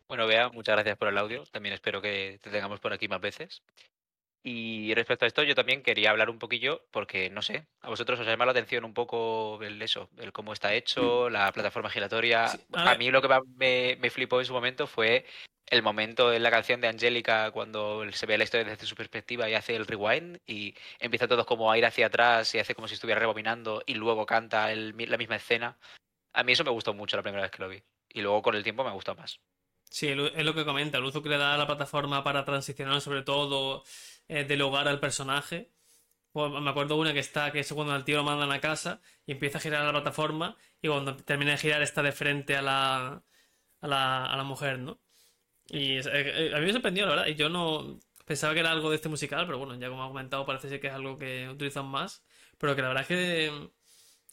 [0.08, 1.44] Bueno, Bea, muchas gracias por el audio.
[1.52, 3.62] También espero que te tengamos por aquí más veces.
[4.44, 8.20] Y respecto a esto, yo también quería hablar un poquillo, porque no sé, a vosotros
[8.20, 12.48] os llama la atención un poco el eso, el cómo está hecho, la plataforma giratoria.
[12.48, 15.26] Sí, a, a mí lo que me, me flipó en su momento fue
[15.66, 19.50] el momento en la canción de Angélica cuando se ve la historia desde su perspectiva
[19.50, 22.88] y hace el rewind y empieza todo como a ir hacia atrás y hace como
[22.88, 25.78] si estuviera rebobinando y luego canta el, la misma escena.
[26.32, 27.84] A mí eso me gustó mucho la primera vez que lo vi.
[28.14, 29.42] Y luego con el tiempo me gustó más.
[29.90, 33.02] Sí, es lo que comenta, el uso que le da a la plataforma para transicionar
[33.02, 33.84] sobre todo
[34.28, 35.72] eh, del hogar al personaje.
[36.32, 39.02] Pues me acuerdo una que está, que es cuando al tío lo mandan a casa
[39.26, 42.62] y empieza a girar la plataforma y cuando termina de girar está de frente a
[42.62, 43.24] la,
[43.82, 45.00] a la, a la mujer, ¿no?
[45.70, 48.90] Y eh, a mí me sorprendió, la verdad, y yo no pensaba que era algo
[48.90, 51.50] de este musical, pero bueno, ya como ha comentado parece ser que es algo que
[51.50, 52.24] utilizan más,
[52.58, 53.72] pero que la verdad es que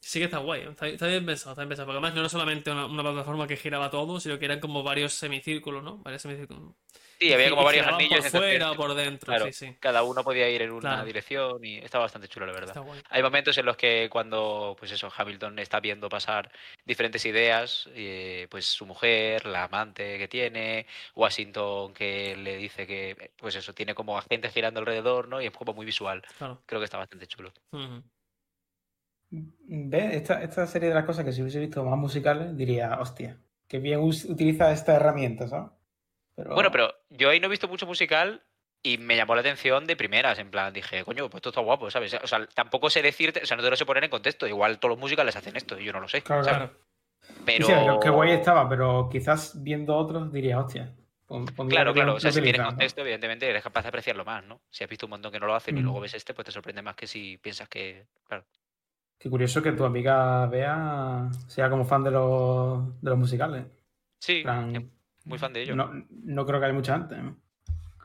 [0.05, 2.29] sí que está guay, está, está bien pensado, está bien pensado, porque además no era
[2.29, 5.99] solamente una, una, plataforma que giraba todo, sino que eran como varios semicírculos, ¿no?
[5.99, 6.75] Varios semicírculos.
[7.19, 8.21] Sí, había como varios anillos.
[8.21, 9.77] Por fuera o por dentro, claro, sí, sí.
[9.81, 11.05] Cada uno podía ir en una claro.
[11.07, 12.77] dirección y estaba bastante chulo, la verdad.
[13.09, 16.51] Hay momentos en los que cuando, pues eso, Hamilton está viendo pasar
[16.85, 23.33] diferentes ideas, eh, pues su mujer, la amante que tiene, Washington que le dice que,
[23.37, 25.41] pues eso, tiene como agentes girando alrededor, ¿no?
[25.41, 26.23] Y es como muy visual.
[26.37, 26.63] Claro.
[26.67, 27.53] Creo que está bastante chulo.
[27.71, 28.03] Uh -huh.
[29.67, 30.15] ¿Ves?
[30.15, 33.79] Esta, esta serie de las cosas que si hubiese visto más musicales, diría, hostia, que
[33.79, 35.71] bien utiliza esta herramienta, ¿sabes?
[36.35, 36.55] Pero...
[36.55, 38.43] Bueno, pero yo ahí no he visto mucho musical
[38.83, 41.91] y me llamó la atención de primeras, en plan, dije, coño, pues esto está guapo,
[41.91, 42.15] ¿sabes?
[42.23, 44.79] O sea, tampoco sé decirte, o sea, no te lo sé poner en contexto, igual
[44.79, 46.23] todos los musicales hacen esto y yo no lo sé.
[46.23, 46.59] Claro, ¿sabes?
[46.59, 46.81] claro.
[47.47, 47.67] Pero...
[47.67, 50.95] Sí, qué guay estaba, pero quizás viendo otros diría, hostia.
[51.69, 53.07] Claro, claro, o sea, si tienes contexto, ¿no?
[53.07, 54.61] evidentemente eres capaz de apreciarlo más, ¿no?
[54.71, 55.79] Si has visto un montón que no lo hacen mm.
[55.79, 58.45] y luego ves este, pues te sorprende más que si piensas que, claro.
[59.25, 63.65] Qué curioso que tu amiga Bea sea como fan de los, de los musicales.
[64.19, 64.93] Sí, plan,
[65.25, 65.75] muy fan de ellos.
[65.75, 67.17] No, no, creo que haya mucha gente.
[67.17, 67.35] ¿no?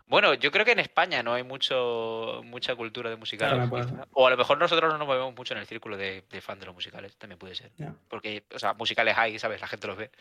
[0.08, 3.70] Bueno, yo creo que en España no hay mucho mucha cultura de musicales.
[3.70, 6.40] Claro, o a lo mejor nosotros no nos movemos mucho en el círculo de, de
[6.40, 7.74] fan de los musicales, también puede ser.
[7.76, 7.94] Yeah.
[8.08, 9.60] Porque, o sea, musicales hay, ¿sabes?
[9.60, 10.12] La gente los ve.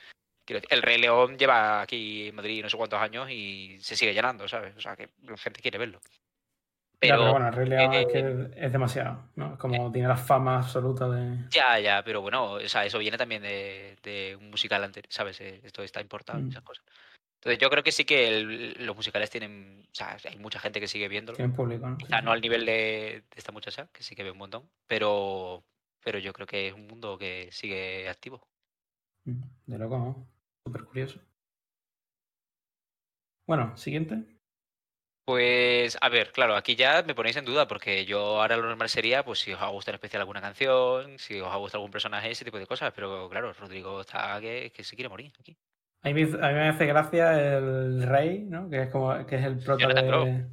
[0.49, 4.49] El Rey León lleva aquí en Madrid no sé cuántos años y se sigue llenando,
[4.49, 4.77] ¿sabes?
[4.77, 6.01] O sea, que la gente quiere verlo.
[7.01, 9.57] Pero, ya, pero bueno, el Rey León eh, es que es demasiado, ¿no?
[9.57, 11.49] Como eh, tiene la fama absoluta de.
[11.49, 15.41] Ya, ya, pero bueno, o sea, eso viene también de, de un musical anterior, ¿sabes?
[15.41, 16.49] Eh, Esto está importado, mm.
[16.49, 16.85] esas cosas.
[17.37, 20.81] Entonces yo creo que sí que el, los musicales tienen, o sea, hay mucha gente
[20.81, 21.37] que sigue viéndolo.
[21.37, 21.97] Tienen público, ¿no?
[21.97, 25.63] Quizá no al nivel de, de, esta muchacha, que sí que ve un montón, pero,
[26.03, 28.45] pero yo creo que es un mundo que sigue activo.
[29.25, 30.29] Mm, de loco, ¿no?
[30.65, 31.21] Súper curioso.
[33.47, 34.38] Bueno, siguiente.
[35.29, 38.89] Pues, a ver, claro, aquí ya me ponéis en duda, porque yo ahora lo normal
[38.89, 41.91] sería, pues si os ha gustado en especial alguna canción, si os ha gustado algún
[41.91, 45.55] personaje, ese tipo de cosas, pero claro, Rodrigo está que, que se quiere morir aquí.
[46.01, 48.71] A mí, a mí, me hace gracia el rey, ¿no?
[48.71, 50.47] Que es como que es el prota de,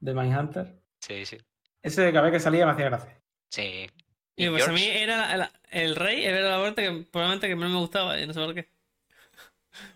[0.00, 0.74] de Mindhunter.
[1.00, 1.38] Sí, sí.
[1.82, 3.18] Ese de cabeza que salía me hacía gracia.
[3.48, 3.88] Sí.
[4.36, 4.70] Y, y pues George?
[4.70, 8.20] a mí era la, el rey, era la parte que probablemente que menos me gustaba,
[8.20, 8.68] y no sé por qué.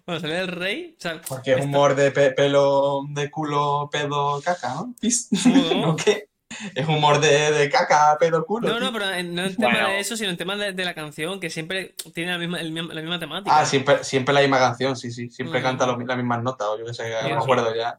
[0.07, 0.95] Bueno, salía el rey.
[0.99, 4.95] O sea, Porque es humor de pe pelo, de culo, pedo, caca, ¿no?
[5.01, 5.29] ¿Pis?
[5.47, 5.75] No.
[5.87, 6.29] ¿No qué?
[6.75, 8.68] Es humor de, de caca, pedo, culo.
[8.68, 8.85] No, tío.
[8.85, 9.12] no, pero no
[9.45, 9.88] en tema bueno.
[9.88, 12.75] de eso, sino en tema de, de, la canción, que siempre tiene la misma, el,
[12.75, 13.59] la misma temática.
[13.59, 15.31] Ah, siempre, siempre la misma canción, sí, sí.
[15.31, 15.62] Siempre mm.
[15.62, 17.99] canta las mismas notas, o yo qué sé, no me acuerdo ya.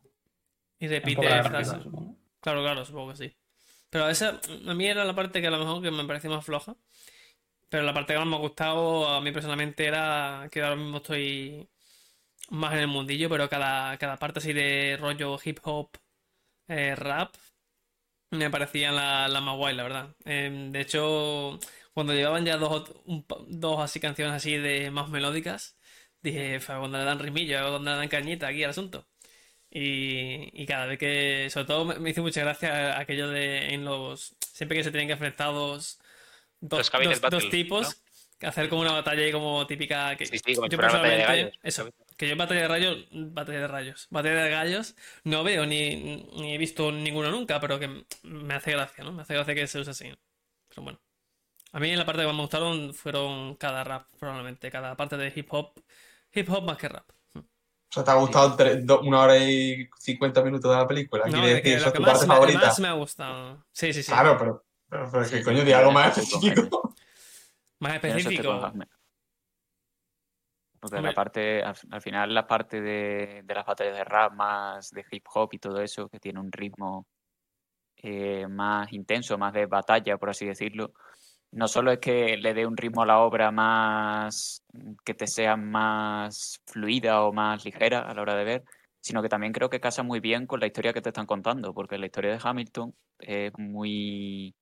[0.80, 1.80] Y repite frases.
[2.41, 3.38] Claro, claro, supongo que sí.
[3.89, 6.43] Pero esa, a mí era la parte que a lo mejor que me parecía más
[6.43, 6.76] floja.
[7.69, 10.98] Pero la parte que más me ha gustado a mí personalmente era que ahora mismo
[10.98, 11.69] estoy
[12.53, 15.89] más en el mundillo, pero cada, cada parte así de rollo hip hop,
[16.67, 17.35] eh, rap,
[18.31, 20.15] me parecía la, la, más guay, la verdad.
[20.25, 21.59] Eh, de hecho,
[21.93, 25.77] cuando llevaban ya dos, un, dos así canciones así de más melódicas,
[26.21, 29.07] dije, cuando le dan rimillo, cuando le dan cañita aquí al asunto.
[29.71, 33.83] Y, y, cada vez que, sobre todo me, me hizo mucha gracia aquello de en
[33.85, 35.99] los, siempre que se tienen que enfrentar dos,
[36.61, 38.03] dos, dos, dos tipos,
[38.41, 38.47] ¿no?
[38.47, 42.34] hacer como una batalla como típica que sí, sí, como yo personalmente eso Que yo
[42.34, 45.95] en batalla de rayos, batalla de rayos, batalla de gallos, no veo ni,
[46.36, 49.12] ni he visto ninguno nunca, pero que me hace gracia, ¿no?
[49.12, 50.13] Me hace gracia que se use así.
[50.69, 50.99] Pero bueno.
[51.71, 54.69] A mí en la parte que más me gustaron fueron cada rap, probablemente.
[54.69, 55.73] Cada parte de hip hop.
[56.34, 57.10] Hip hop más que rap.
[57.36, 57.41] O
[57.89, 61.26] sea, ¿te ha gustado tres- do- una hora y 50 minutos de la película?
[61.26, 62.60] No, ¿Quiere de decir eso es tu más parte me, favorita?
[62.67, 63.65] más me ha gustado.
[63.71, 64.12] Sí, sí, sí.
[64.12, 66.95] Claro, pero, pero, pero es que sí, coño, sí, di algo más específico.
[67.80, 68.71] Más específico.
[70.84, 71.02] Hombre.
[71.02, 75.06] la parte, al, al final la parte de, de las batallas de rap más de
[75.12, 77.08] hip hop y todo eso, que tiene un ritmo
[77.98, 80.93] eh, más intenso, más de batalla, por así decirlo,
[81.52, 84.63] no solo es que le dé un ritmo a la obra más
[85.06, 88.63] que te sea más fluida o más ligera a la hora de ver,
[89.00, 91.74] sino que también creo que casa muy bien con la historia que te están contando,
[91.74, 94.54] porque la historia de Hamilton es muy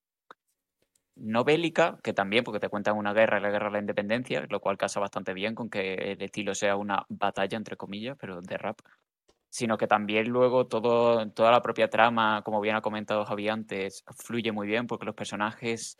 [1.15, 4.59] no bélica, que también, porque te cuentan una guerra, la guerra de la independencia, lo
[4.59, 8.57] cual casa bastante bien con que el estilo sea una batalla, entre comillas, pero de
[8.57, 8.79] rap,
[9.49, 14.03] sino que también luego todo, toda la propia trama, como bien ha comentado Javi antes,
[14.17, 15.97] fluye muy bien porque los personajes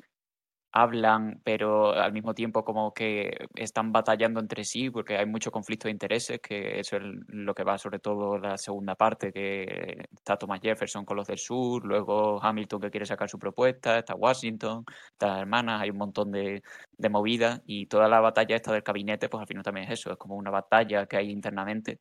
[0.71, 5.87] hablan, pero al mismo tiempo como que están batallando entre sí, porque hay mucho conflicto
[5.87, 10.37] de intereses, que eso es lo que va sobre todo la segunda parte, que está
[10.37, 14.85] Thomas Jefferson con los del sur, luego Hamilton que quiere sacar su propuesta, está Washington,
[15.11, 16.61] están las hermanas, hay un montón de,
[16.97, 20.11] de movidas, y toda la batalla esta del gabinete, pues al final también es eso,
[20.11, 21.99] es como una batalla que hay internamente.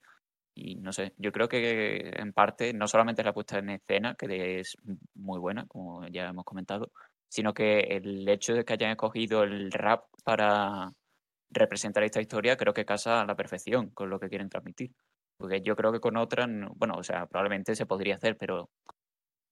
[0.55, 4.61] Y no sé, yo creo que en parte no solamente la puesta en escena, que
[4.61, 4.77] es
[5.15, 6.91] muy buena, como ya hemos comentado,
[7.31, 10.93] sino que el hecho de que hayan escogido el rap para
[11.51, 14.93] representar esta historia creo que casa a la perfección con lo que quieren transmitir.
[15.39, 18.71] Porque yo creo que con otras, no- bueno, o sea, probablemente se podría hacer, pero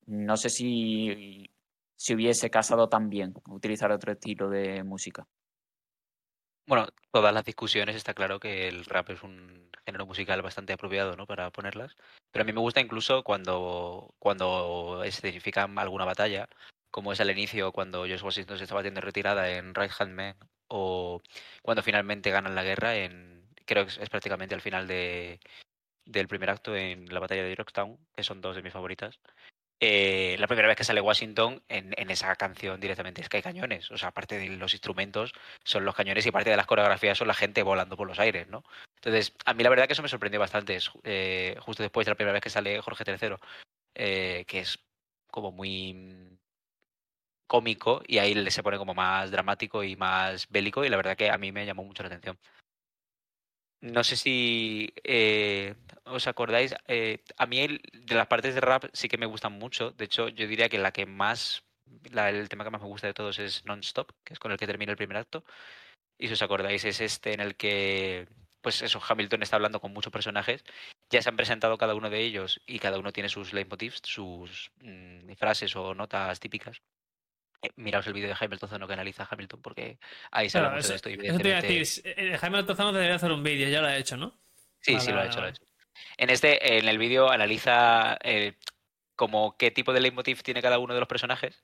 [0.06, 1.50] no sé si,
[1.96, 5.26] si hubiese casado tan bien utilizar otro estilo de música.
[6.66, 11.16] Bueno, todas las discusiones está claro que el rap es un género musical bastante apropiado,
[11.16, 11.26] ¿no?
[11.26, 11.96] Para ponerlas.
[12.30, 16.48] Pero a mí me gusta incluso cuando, cuando escenifican alguna batalla,
[16.90, 20.36] como es al inicio, cuando George Washington se estaba haciendo retirada en Right Hand Man,
[20.68, 21.20] o
[21.62, 25.40] cuando finalmente ganan la guerra en, creo que es, prácticamente al final de,
[26.04, 29.18] del primer acto en la batalla de Yorktown, que son dos de mis favoritas.
[29.80, 33.42] Eh, la primera vez que sale Washington en, en esa canción directamente es que hay
[33.44, 33.90] cañones.
[33.92, 35.32] O sea, aparte de los instrumentos,
[35.64, 38.48] son los cañones y parte de las coreografías son la gente volando por los aires,
[38.48, 38.64] ¿no?
[38.96, 40.78] Entonces, a mí la verdad que eso me sorprendió bastante.
[41.04, 43.36] Eh, justo después de la primera vez que sale Jorge III,
[43.94, 44.78] eh, que es
[45.30, 45.94] como muy
[47.48, 51.30] cómico y ahí se pone como más dramático y más bélico y la verdad que
[51.30, 52.38] a mí me llamó mucho la atención.
[53.80, 59.08] No sé si eh, os acordáis, eh, a mí de las partes de rap sí
[59.08, 59.92] que me gustan mucho.
[59.92, 61.62] De hecho, yo diría que la que más,
[62.10, 64.58] la- el tema que más me gusta de todos es Non-Stop, que es con el
[64.58, 65.44] que termina el primer acto.
[66.18, 68.28] Y si os acordáis, es este en el que,
[68.62, 70.64] pues eso, Hamilton está hablando con muchos personajes.
[71.10, 74.72] Ya se han presentado cada uno de ellos y cada uno tiene sus leitmotivs, sus
[74.82, 76.82] mm, frases o notas típicas.
[77.62, 79.98] Eh, miraos el vídeo de Jaime Tozano que analiza a Hamilton porque
[80.30, 81.22] ahí se habla Claro, mucho eso, de esto.
[81.26, 82.02] eso te iba a decir.
[82.16, 84.38] eh, Jaime Altozano debería hacer un vídeo, ya lo ha hecho, ¿no?
[84.80, 85.62] Sí, Vale, sí, lo ha vale, hecho, lo ha hecho.
[86.16, 88.54] En este, en el vídeo analiza eh,
[89.16, 91.62] como qué tipo de leitmotiv tiene cada uno de los personajes.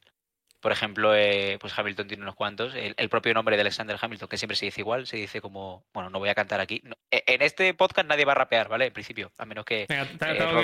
[0.60, 2.74] Por ejemplo, eh, pues Hamilton tiene unos cuantos.
[2.74, 5.84] El, el propio nombre de Alexander Hamilton, que siempre se dice igual, se dice como,
[5.92, 6.80] bueno, no voy a cantar aquí.
[6.84, 8.86] No, e- en este podcast nadie va a rapear, ¿vale?
[8.86, 10.08] En principio, a menos que Venga, eh,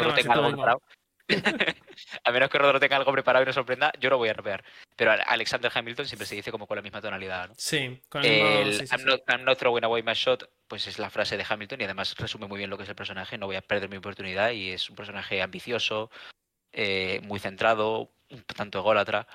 [0.00, 0.82] una tenga algo preparado.
[2.24, 4.64] a menos que Rodro tenga algo preparado y nos sorprenda, yo no voy a rapear.
[4.96, 7.54] Pero Alexander Hamilton siempre se dice como con la misma tonalidad, ¿no?
[7.56, 8.48] Sí, con el mismo.
[8.48, 11.36] El sí, sí, I'm, not, I'm not throwing away my shot, pues es la frase
[11.36, 13.38] de Hamilton y además resume muy bien lo que es el personaje.
[13.38, 16.10] No voy a perder mi oportunidad y es un personaje ambicioso,
[16.72, 19.26] eh, muy centrado, un tanto ególatra.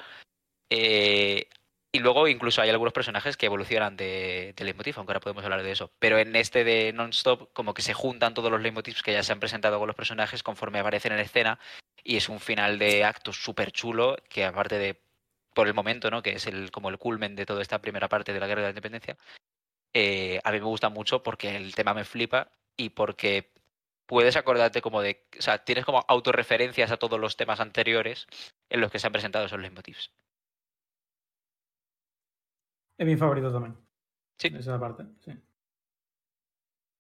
[0.70, 1.48] Eh,
[1.96, 5.64] y luego incluso hay algunos personajes que evolucionan de, de leitmotiv, aunque ahora podemos hablar
[5.64, 5.94] de eso.
[5.98, 9.32] Pero en este de Non-Stop, como que se juntan todos los leitmotivs que ya se
[9.32, 11.58] han presentado con los personajes conforme aparecen en escena.
[12.06, 15.02] Y es un final de acto súper chulo, que aparte de,
[15.54, 16.22] por el momento, ¿no?
[16.22, 18.68] que es el, como el culmen de toda esta primera parte de la Guerra de
[18.68, 19.18] la Independencia,
[19.94, 23.52] eh, a mí me gusta mucho porque el tema me flipa y porque
[24.06, 28.28] puedes acordarte como de, o sea, tienes como autorreferencias a todos los temas anteriores
[28.70, 30.12] en los que se han presentado esos leitmotivs.
[32.98, 33.76] Es mi favorito también.
[34.38, 34.50] Sí.
[34.56, 35.32] Esa parte, sí.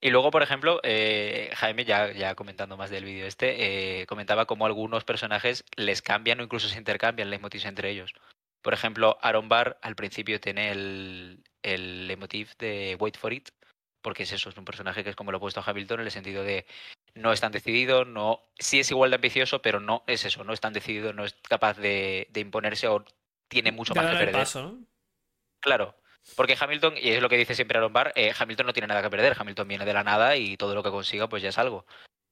[0.05, 4.45] Y luego, por ejemplo, eh, Jaime, ya, ya comentando más del vídeo este, eh, comentaba
[4.45, 8.13] cómo algunos personajes les cambian o incluso se intercambian leitmotivs entre ellos.
[8.61, 13.49] Por ejemplo, Aaron Barr al principio tiene el, el leitmotiv de Wait for It,
[14.03, 16.05] porque es eso, es un personaje que es como lo he puesto a Hamilton en
[16.05, 16.67] el sentido de
[17.15, 20.53] no es tan decidido, no, sí es igual de ambicioso, pero no es eso, no
[20.53, 23.03] es tan decidido, no es capaz de, de imponerse o
[23.47, 24.35] tiene mucho De más que perder.
[24.35, 24.77] paso, ¿no?
[25.61, 25.95] Claro.
[26.35, 29.01] Porque Hamilton, y es lo que dice siempre Aaron Barr, eh, Hamilton no tiene nada
[29.01, 29.35] que perder.
[29.37, 31.85] Hamilton viene de la nada y todo lo que consiga, pues ya es algo.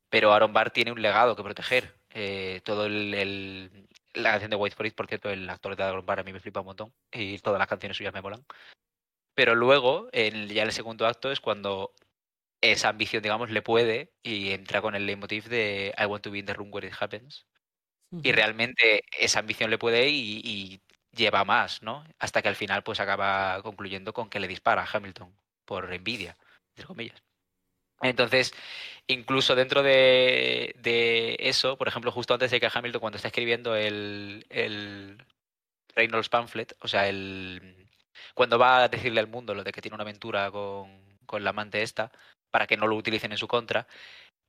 [0.10, 1.96] Pero Aaron Barr tiene un legado que proteger.
[2.12, 5.84] Eh, todo el, el- La canción de Wait for It, por cierto, el actor de
[5.84, 6.94] Aaron Barr a mí me flipa un montón.
[7.12, 8.46] Y todas las canciones suyas me molan.
[9.36, 11.94] Pero luego, en, ya en el segundo acto, es cuando
[12.62, 16.40] esa ambición, digamos, le puede y entra con el leitmotiv de I want to be
[16.40, 17.46] in the room where it happens.
[18.24, 20.82] Y realmente esa ambición le puede y, y
[21.16, 22.04] lleva más, ¿no?
[22.20, 25.34] Hasta que al final pues acaba concluyendo con que le dispara a Hamilton
[25.66, 26.38] por envidia,
[26.76, 27.24] entre comillas.
[28.02, 28.54] Entonces,
[29.08, 33.76] incluso dentro de, de eso, por ejemplo, justo antes de que Hamilton, cuando está escribiendo
[33.76, 35.24] el, el
[35.96, 37.84] Reynolds Pamphlet, o sea, el
[38.34, 41.52] cuando va a decirle al mundo lo de que tiene una aventura con, con la
[41.52, 42.12] amante esta,
[42.52, 43.88] para que no lo utilicen en su contra,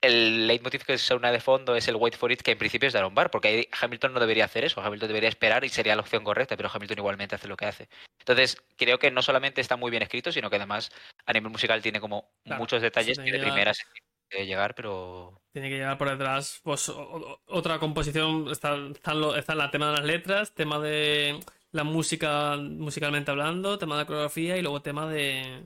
[0.07, 2.93] el leitmotiv que suena de fondo es el wait for it, que en principio es
[2.93, 5.95] de Aaron Barr, porque ahí Hamilton no debería hacer eso, Hamilton debería esperar y sería
[5.97, 7.89] la opción correcta, pero Hamilton igualmente hace lo que hace.
[8.19, 10.91] Entonces, creo que no solamente está muy bien escrito, sino que además
[11.27, 13.75] a nivel musical tiene como Claro, muchos detalles se que de tiene
[14.31, 18.49] que llegar, pero Tiene que llevar por detrás pues, o- otra composición.
[18.51, 21.39] Está, están lo- está el tema de las letras, tema de
[21.71, 25.63] la música musicalmente hablando, tema de la coreografía y luego tema de,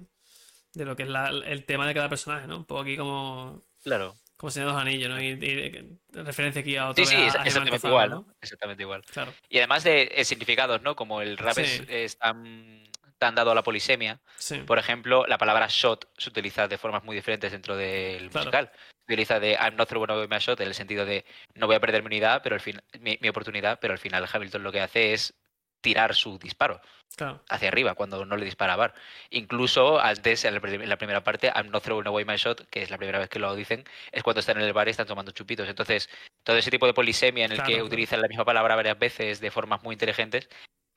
[0.75, 2.59] de lo que es la- el tema de cada personaje, ¿no?
[2.59, 4.15] Un poco aquí como, claro.
[4.39, 5.21] Como Señor de los Anillos, ¿no?
[5.21, 8.27] Y, y- referencia aquí a otra Sí, sí, es- a- a exactamente igual, ¿no?
[8.41, 9.03] Exactamente igual.
[9.05, 9.35] Claro.
[9.51, 10.97] Y además de, eh, significados, ¿no?
[10.97, 11.85] Como el rap es, Sí.
[11.89, 12.85] es tan,
[13.19, 14.59] tan dado a la polisemia, Sí.
[14.61, 18.45] Por ejemplo, la palabra shot se utiliza de formas muy diferentes dentro del Claro.
[18.47, 18.71] musical.
[19.07, 21.25] Se utiliza de I'm not throwing away my shot en el sentido de
[21.55, 24.27] no voy a perder mi unidad, pero al fin, mi, mi oportunidad, pero al final
[24.33, 25.35] Hamilton lo que hace es
[25.81, 26.81] tirar su disparo
[27.17, 27.43] Claro.
[27.49, 28.95] hacia arriba cuando no le dispara a Bar.
[29.31, 32.97] Incluso antes, en la, primera parte, I'm not throwing away my shot, que es la
[32.97, 35.69] primera vez que lo dicen, es cuando están en el bar y están tomando chupitos.
[35.69, 36.09] Entonces,
[36.45, 39.41] todo ese tipo de polisemia en el Claro, que utilizan la misma palabra varias veces
[39.41, 40.49] de formas muy inteligentes,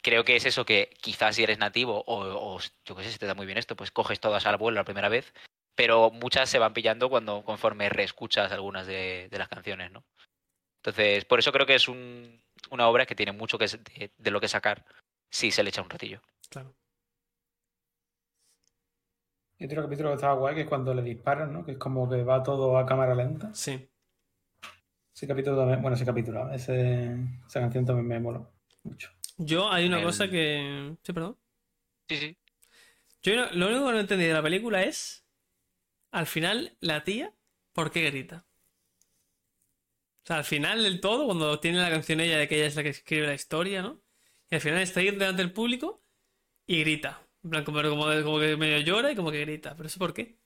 [0.03, 3.17] creo que es eso que quizás si eres nativo o, o yo qué sé, si
[3.17, 5.33] te da muy bien esto, pues coges todas al vuelo la primera vez,
[5.75, 10.03] pero muchas se van pillando cuando conforme reescuchas algunas de, de las canciones, ¿no?
[10.83, 14.32] Entonces, por eso creo que es un- una obra que tiene mucho que, de, de
[14.32, 14.86] lo que sacar
[15.30, 16.21] si se le echa un ratillo.
[16.50, 16.74] Claro.
[19.58, 21.63] Y otro capítulo que estaba guay, que es cuando le disparan, ¿no?
[21.63, 23.54] Que es como que va todo a cámara lenta.
[23.54, 23.88] Sí.
[25.13, 27.13] Ese capítulo también, bueno, ese capítulo, ese,
[27.47, 28.52] esa canción también me moló
[28.84, 29.12] mucho.
[29.38, 30.95] Yo hay una El- cosa que.
[31.04, 31.38] Sí, perdón.
[32.10, 32.38] Sí, sí.
[33.21, 35.24] Yo no- lo único que no entendí de la película es.
[36.12, 37.34] Al final, la tía,
[37.71, 38.45] ¿por qué grita?
[40.23, 42.75] O sea, al final del todo, cuando tiene la canción ella de que ella es
[42.75, 44.01] la que escribe la historia, ¿no?
[44.49, 46.03] Y al final está ahí delante del público
[46.67, 47.27] y grita.
[47.43, 49.75] En plan, como, como, como que medio llora y como que grita.
[49.75, 50.39] ¿Pero eso por qué?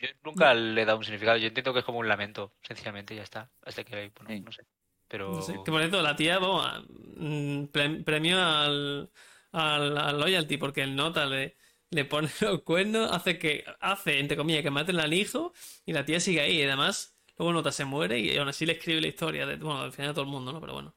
[0.00, 1.36] Yo nunca le he dado un significado.
[1.38, 3.50] Yo entiendo que es como un lamento, sencillamente, ya está.
[3.62, 4.40] Hasta que, bueno, Sí.
[4.40, 4.62] no sé.
[5.08, 5.32] Pero.
[5.32, 5.54] No sé.
[5.64, 6.84] Que por cierto, la tía, vamos,
[7.16, 9.10] mm, pre- premio al,
[9.52, 11.56] al, al loyalty, porque el nota le,
[11.90, 15.52] le pone los cuernos, hace que, hace, entre comillas, que maten al hijo,
[15.84, 18.72] y la tía sigue ahí, y además, luego nota se muere, y aún así le
[18.74, 20.60] escribe la historia, de, bueno, al final de todo el mundo, ¿no?
[20.60, 20.94] Pero bueno.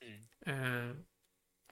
[0.00, 0.24] Mm.
[0.46, 0.94] Eh,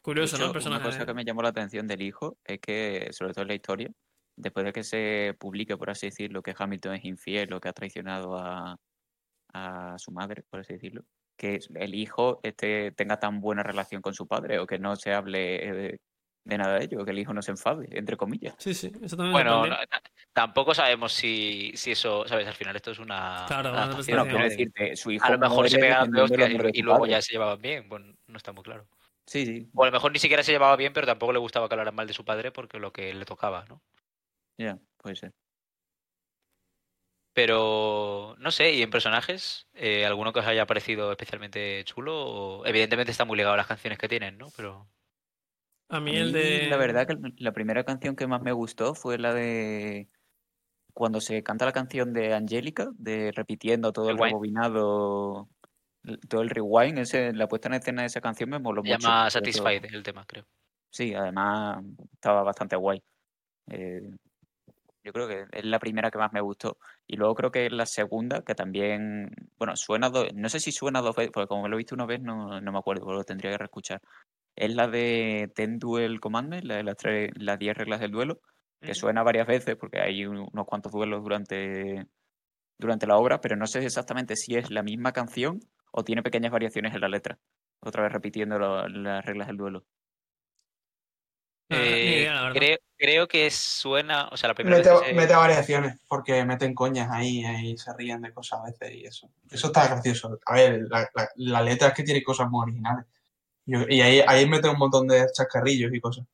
[0.03, 0.47] curioso, ¿no?
[0.47, 0.83] El personaje.
[0.83, 3.55] Una cosa que me llamó la atención del hijo es que, sobre todo en la
[3.55, 3.91] historia,
[4.37, 7.73] después de que se publique, por así decirlo, que Hamilton es infiel o que ha
[7.73, 8.77] traicionado a,
[9.53, 11.05] a su madre, por así decirlo,
[11.37, 15.13] que el hijo este, tenga tan buena relación con su padre o que no se
[15.13, 16.01] hable eh, de,
[16.45, 18.55] de nada de ello, que el hijo no se enfade, entre comillas.
[18.59, 19.77] Sí, sí, eso también me Bueno, no-
[20.33, 22.47] tampoco sabemos si, si eso, ¿sabes?
[22.47, 23.47] Al final esto es una.
[23.47, 24.29] Claro, una representación.
[24.29, 27.23] quiero de- decirte, su hijo A lo mejor se pegaban de de y, luego ya
[27.23, 27.89] se llevaban bien.
[27.89, 28.89] Bueno, no está muy claro.
[29.27, 31.69] Sí, sí, O a lo mejor ni siquiera se llevaba bien, pero tampoco le gustaba
[31.69, 33.83] que hablaran mal de su padre porque lo que le tocaba, ¿no?
[34.59, 35.33] ya, puede ser.
[37.33, 39.69] Pero no sé, ¿y en personajes?
[39.75, 42.15] Eh, ¿Alguno que os haya parecido especialmente chulo?
[42.61, 44.49] O- Evidentemente está muy ligado a las canciones que tienen, ¿no?
[44.57, 44.91] Pero.
[45.89, 46.69] A A mí el mí, de...
[46.71, 50.09] La verdad que la primera canción que más me gustó fue la de
[50.93, 55.49] cuando se canta la canción de Angélica, de repitiendo todo el rebobinado,
[56.29, 59.01] todo el rewind, ese, la puesta en escena de esa canción me moló Se mucho.
[59.01, 60.45] llama sobre todo- Satisfied el tema, creo.
[60.91, 61.85] Sí, además
[62.15, 63.03] estaba bastante guay.
[63.71, 64.11] Eh,
[65.03, 66.77] yo creo que es la primera que más me gustó.
[67.07, 70.73] Y luego creo que es la segunda, que también, bueno, suena dos, no sé si
[70.73, 73.17] suena dos veces, porque como lo he visto una vez no, no me acuerdo, pero
[73.19, 74.01] lo tendría que reescuchar.
[74.57, 78.41] Es la de Ten Duel Commandments, la de las tres, las 10 reglas del duelo,
[78.81, 82.07] que suena varias veces porque hay un- unos cuantos duelos durante,
[82.79, 85.61] durante la obra, pero no sé exactamente si es la misma canción
[85.93, 87.39] o tiene pequeñas variaciones en la letra.
[87.81, 89.85] Otra vez repitiendo lo- las reglas del duelo.
[91.73, 95.99] Ah, Eh, idea, creo, creo que suena, o sea, la primera Mete, vez mete variaciones,
[96.09, 99.31] porque meten coñas ahí y se ríen de cosas a veces y eso.
[99.51, 100.39] Eso está gracioso.
[100.47, 103.07] A ver, la, la- la letra es que tiene cosas muy originales.
[103.67, 106.27] Yo- y ahí, ahí mete un montón de chascarrillos y cosas.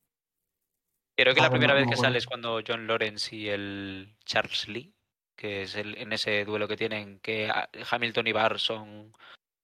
[1.17, 3.49] Creo que Ah, la primera no- vez no que sale es cuando John Lawrence y
[3.49, 4.93] el Charles Lee,
[5.35, 9.13] que es el, en ese duelo que tienen, que a- Hamilton y Barr son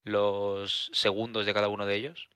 [0.04, 2.28] los segundos de cada uno de ellos.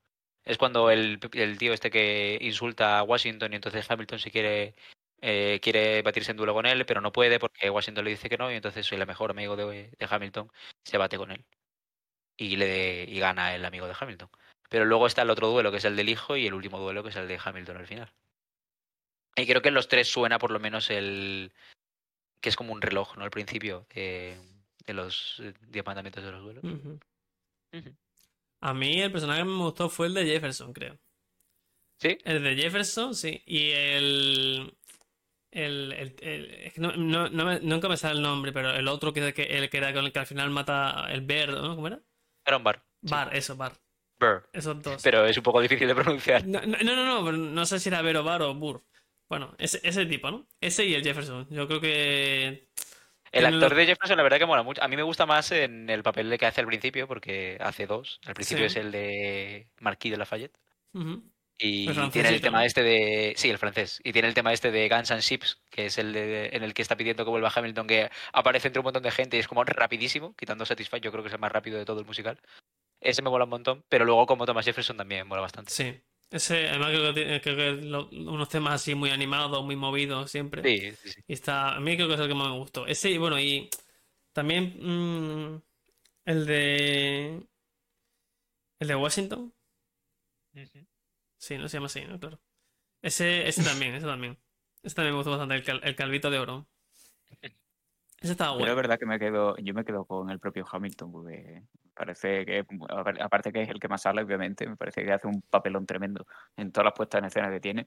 [0.45, 4.75] Es cuando el, el tío este que insulta a Washington y entonces Hamilton si quiere
[5.23, 8.37] eh, quiere batirse en duelo con él, pero no puede porque Washington le dice que
[8.37, 10.51] no y entonces el mejor amigo de, de Hamilton
[10.85, 11.45] se bate con él
[12.37, 14.29] y le y gana el amigo de Hamilton.
[14.69, 17.03] Pero luego está el otro duelo que es el del hijo y el último duelo
[17.03, 18.13] que es el de Hamilton al final.
[19.37, 21.53] Y creo que en los tres suena por lo menos el
[22.41, 23.25] que es como un reloj, ¿no?
[23.25, 24.37] Al principio de,
[24.87, 26.65] de los eh, diez mandamientos de los duelos.
[28.61, 30.99] A mí el personaje que me gustó fue el de Jefferson, creo.
[31.99, 32.19] ¿Sí?
[32.25, 33.43] El de Jefferson, sí.
[33.47, 34.75] Y el.
[35.53, 38.75] El, el- el- es que no, no- no me- nunca me sale el nombre, pero
[38.75, 41.51] el otro que, que, el que era con el que al final mata el Bear,
[41.51, 41.75] ¿no?
[41.75, 42.01] ¿Cómo era?
[42.45, 42.83] Era un bar.
[43.03, 43.11] sí.
[43.11, 43.73] Bar, eso, Bar.
[44.19, 44.49] Burr.
[44.53, 45.03] Esos dos.
[45.03, 46.47] Pero es un poco difícil de pronunciar.
[46.47, 48.83] No, no, no, no, no sé si era Bear o Bar o Burr.
[49.29, 50.47] Bueno, ese, ese tipo, ¿no?
[50.61, 51.47] Ese y el Jefferson.
[51.51, 52.69] Yo creo que.
[53.33, 54.83] El actor de Jefferson, la verdad que mola mucho.
[54.83, 57.87] A mí me gusta más en el papel de que hace al principio, porque hace
[57.87, 58.21] dos.
[58.25, 58.79] Al principio Sí.
[58.79, 60.57] es el de Marquis de Lafayette.
[60.95, 61.23] Ujú.
[61.59, 63.33] Y tiene el tema este de.
[63.37, 64.01] Sí, el francés.
[64.05, 66.73] Y tiene el tema este de Guns and Ships, que es el de- en el
[66.75, 69.49] que está pidiendo que vuelva Hamilton, que aparece entre un montón de gente y es
[69.49, 72.39] como rapidísimo, quitando Satisfy, yo creo que es el más rápido de todo el musical.
[73.01, 75.71] Ese me mola un montón, pero luego como Thomas Jefferson también mola bastante.
[75.73, 75.99] Sí.
[76.31, 80.31] Ese, además creo que tiene creo que lo- unos temas así muy animados, muy movidos
[80.31, 80.63] siempre.
[80.63, 81.21] Sí, sí, sí.
[81.29, 82.87] Y está, a mí creo que es el que más me gustó.
[82.87, 83.71] Ese, y bueno, y
[84.33, 85.63] también mm,
[86.27, 87.47] el de.
[88.81, 89.53] El de Washington.
[91.39, 92.19] Sí, no se llama así, ¿no?
[92.19, 92.41] Claro.
[93.03, 94.39] Ese, ese también, ese también.
[94.83, 96.69] Ese también me gustó bastante, el, cal- el calvito de oro.
[98.21, 98.77] Ese estaba Yo la bueno.
[98.77, 101.63] verdad que me quedo, yo me quedo con el propio Hamilton, porque
[101.95, 102.65] parece que,
[103.21, 106.27] aparte que es el que más habla, obviamente, me parece que hace un papelón tremendo
[106.57, 107.87] en todas las puestas en escena que tiene.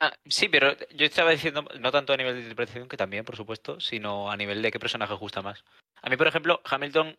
[0.00, 3.36] Ah, sí, pero yo estaba diciendo no tanto a nivel de interpretación, que también, por
[3.36, 5.64] supuesto, sino a nivel de qué personaje gusta más.
[6.02, 7.16] A mí, por ejemplo, Hamilton,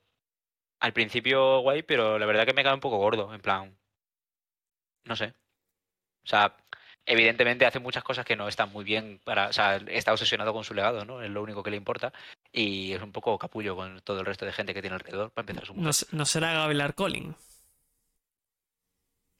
[0.82, 3.76] al principio guay, pero la verdad que me cae un poco gordo, en plan.
[5.06, 5.34] No sé.
[6.24, 6.56] O sea,
[7.06, 9.48] evidentemente hace muchas cosas que no están muy bien para.
[9.50, 11.22] O sea, está obsesionado con su legado, ¿no?
[11.22, 12.12] Es lo único que le importa.
[12.52, 15.44] Y es un poco capullo con todo el resto de gente que tiene alrededor para
[15.44, 15.86] empezar su mujer.
[15.86, 17.36] No, se- no será Gavilar Collins.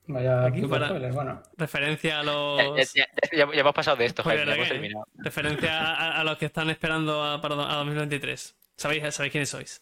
[0.08, 1.42] Vaya Aquí para- spoiler, bueno.
[1.58, 2.60] Referencia a los.
[2.78, 3.08] ya- ya-
[3.38, 4.70] ya- ya hemos pasado de esto, Jaime, ya hemos again.
[4.82, 5.08] terminado.
[5.16, 8.56] Referencia a, a los que están esperando a, para a 2023.
[8.78, 9.82] ¿Sabéis, sabéis quiénes sois?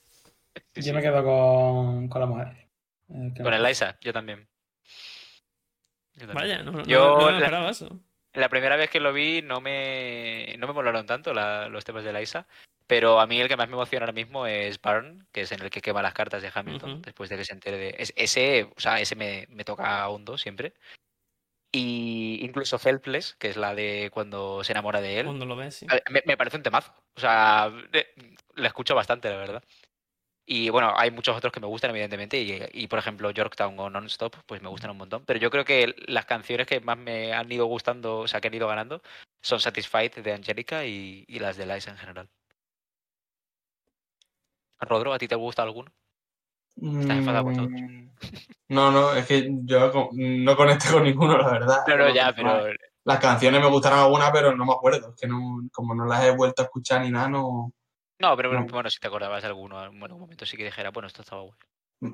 [0.55, 0.93] Sí, Yo sí.
[0.93, 2.47] me quedo con, con la mujer.
[3.09, 4.47] Eh, Con Eliza, yo también.
[6.33, 7.99] Vaya, no, no- Yo no me la- esperaba eso.
[8.33, 12.03] La primera vez que lo vi no me, no me molaron tanto la- los temas
[12.03, 12.47] de Liza,
[12.87, 15.61] pero a mí el que más me emociona ahora mismo es Barn, que es en
[15.61, 17.95] el que quema las cartas de Hamilton después de que se entere de...
[17.99, 20.73] es- ese, o sea, ese me, me toca hondo siempre.
[21.71, 25.75] Y incluso Helpless, que es la de cuando se enamora de él, Cuando lo ves,
[25.75, 25.87] sí.
[26.25, 26.93] me parece un temazo.
[27.15, 28.13] O sea, eh,
[28.55, 29.63] la escucho bastante, la verdad.
[30.45, 32.41] Y bueno, hay muchos otros que me gustan, evidentemente.
[32.41, 35.23] Y, y, por ejemplo, Yorktown o Non-Stop, pues me gustan un montón.
[35.25, 38.49] Pero yo creo que las canciones que más me han ido gustando, o sea, que
[38.49, 39.01] han ido ganando,
[39.41, 42.29] son Satisfied de Angelica y, y las de Liza en general.
[44.81, 45.91] Rodro, ¿a ti te gusta alguno?
[46.75, 47.69] ¿Estás enfadado con todos?
[47.69, 48.09] Mm,
[48.69, 51.83] No, no, es que yo no conecto con ninguno, la verdad.
[51.87, 52.65] No, Los ya, pero
[53.05, 55.09] Las canciones me gustaron algunas, pero no me acuerdo.
[55.09, 57.71] Es que no, como no las he vuelto a escuchar ni nada, no.
[58.23, 58.65] No, pero No.
[58.67, 61.41] bueno, si te acordabas de alguno, en algún momento sí que dijera, bueno, esto estaba
[61.43, 61.53] guay.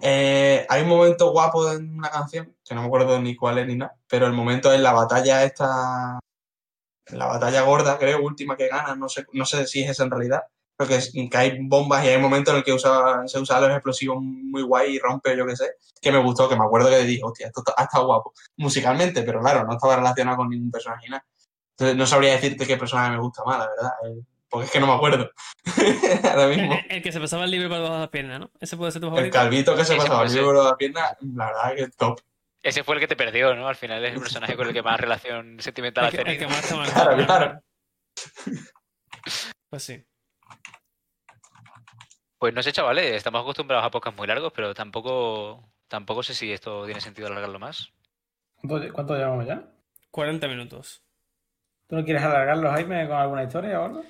[0.02, 3.68] Eh, hay un momento guapo en una canción, que no me acuerdo ni cuál es
[3.68, 6.20] ni nada, pero el momento es la batalla esta,
[7.12, 10.12] la batalla gorda, creo, última que gana, no sé, no sé si es esa en
[10.12, 10.44] realidad,
[10.78, 13.62] pero que, es- que hay bombas y hay momentos en el que usa, se usan
[13.62, 16.90] los explosivos muy guay y rompe, yo qué sé, que me gustó, que me acuerdo
[16.90, 20.70] que dije, hostia, esto ha estado guapo, musicalmente, pero claro, no estaba relacionado con ningún
[20.72, 21.26] personaje ni nada.
[21.72, 23.92] Entonces no sabría decirte qué personaje me gusta más, la verdad,
[24.50, 25.30] porque es que no me acuerdo
[26.24, 26.74] ahora mismo.
[26.74, 28.52] El, el que se pasaba el libre por debajo de las piernas, ¿no?
[28.60, 29.34] Ese puede ser tu El favorito.
[29.38, 30.42] calvito que se Ese pasaba el puede ser.
[30.42, 32.20] libro de la pierna, la verdad que top.
[32.62, 33.68] Ese fue el que te perdió, ¿no?
[33.68, 36.38] Al final es el personaje con el que más relación sentimental El has que, el
[36.40, 36.50] que tenido.
[36.50, 37.16] más te ha marcado.
[37.26, 37.62] Claro, claro.
[39.70, 40.04] Pues sí.
[42.38, 46.52] Pues no sé, chavales, estamos acostumbrados a podcasts muy largos, pero tampoco, tampoco sé si
[46.52, 47.92] esto tiene sentido alargarlo más.
[48.56, 49.62] ¿Cuánto, cuánto llevamos ya?
[50.12, 51.02] 40 minutos.
[51.88, 54.04] ¿Tú no quieres alargarlo, Jaime, con alguna historia o algo?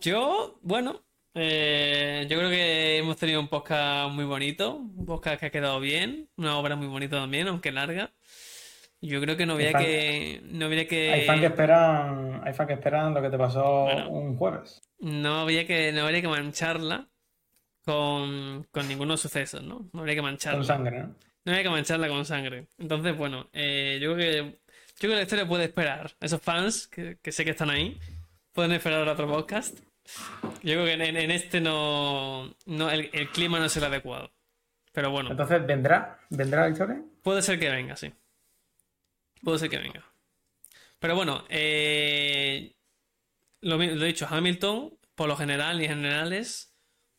[0.00, 1.02] Yo, bueno,
[1.34, 5.78] eh, yo creo que hemos tenido un podcast muy bonito, un podcast que ha quedado
[5.78, 8.12] bien, una obra muy bonita también, aunque larga.
[9.00, 12.52] Yo creo que no había fan- que, no habría que, Hay fans que esperan, hay
[12.52, 14.08] fans que esperan lo que te pasó Bueno.
[14.10, 14.82] un jueves.
[14.98, 17.08] no había que, no habría que mancharla
[17.84, 19.88] con, con ningunos sucesos, ¿no?
[19.92, 20.58] No habría que mancharla.
[20.58, 21.14] Con sangre, ¿no?
[21.44, 22.66] No había que mancharla con sangre.
[22.78, 26.10] Entonces, bueno, eh, yo creo que Yo creo que la historia puede esperar.
[26.20, 27.96] Esos fans que, que sé que están ahí
[28.56, 29.78] pueden esperar otro podcast.
[30.62, 34.32] Yo creo que en, en este no, no el, el clima no es el adecuado.
[34.92, 36.18] Pero bueno, Entonces, ¿vendrá?
[36.30, 37.02] ¿Vendrá la historia?
[37.22, 38.12] puede ser que venga, sí.
[39.42, 40.02] Puede ser que venga.
[40.98, 42.74] Pero bueno, eh,
[43.60, 46.72] lo, he dicho, Hamilton, por lo general y en generales,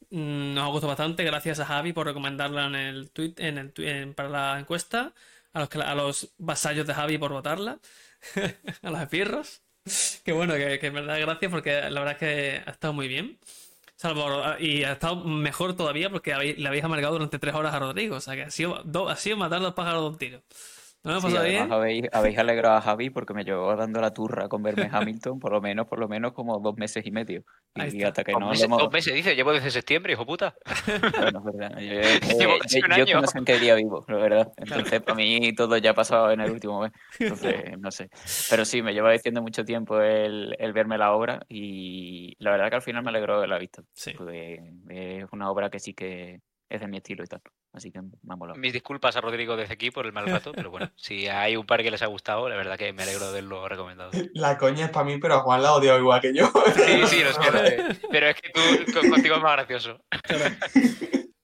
[0.10, 1.24] mm, nos ha gustado bastante.
[1.24, 5.14] Gracias a Javi por recomendarla en el tweet, en el, en- para la encuesta.
[5.54, 7.80] A los, a los vasallos de Javi por votarla.
[8.82, 9.62] a los espirros.
[10.24, 13.08] Que bueno, que, que en verdad gracias porque la verdad es que ha estado muy
[13.08, 13.38] bien.
[13.96, 17.80] Salvo, y ha estado mejor todavía porque habéis- le habéis amargado durante tres horas a
[17.80, 18.18] Rodrigo.
[18.18, 20.42] O sea que ha sido, do- ha sido matar dos pájaros de un tiro.
[21.08, 21.72] ¿No me ha Sí, bien?
[21.72, 25.52] habéis, habéis alegrado a Javi porque me llevó dando la turra con verme Hamilton por
[25.52, 27.44] lo menos, por lo menos como dos meses y medio.
[27.76, 28.80] Y hasta que Dos no meses, hemos...
[28.82, 30.56] dos meses, dice, llevo desde septiembre, hijo puta.
[31.20, 31.78] Bueno, es verdad.
[31.80, 33.22] Yo, eh, Llevo yo- un yo año.
[33.22, 34.52] no sé en qué día vivo, la verdad.
[34.58, 36.92] Entonces, para mí todo ya ha pasado en el último mes.
[37.20, 38.10] Entonces, no sé.
[38.50, 42.70] Pero sí, me lleva diciendo mucho tiempo el, el verme la obra y la verdad
[42.70, 43.84] que al final me alegró de haberla visto.
[43.94, 44.14] Sí.
[44.18, 47.42] Porque es una obra que sí que es de mi estilo y tal.
[47.78, 48.60] Así que me ha molado.
[48.60, 51.66] Mis disculpas a Rodrigo desde aquí por el mal rato, pero bueno, si hay un
[51.68, 54.10] par que les ha gustado, la verdad que me alegro de verlo recomendado.
[54.34, 56.52] La coña es para mí, pero a Juan la odio igual que yo.
[56.76, 57.86] Sí, sí, lo lo sé.
[58.10, 58.62] Pero es que tú
[58.94, 60.02] con- contigo es más gracioso.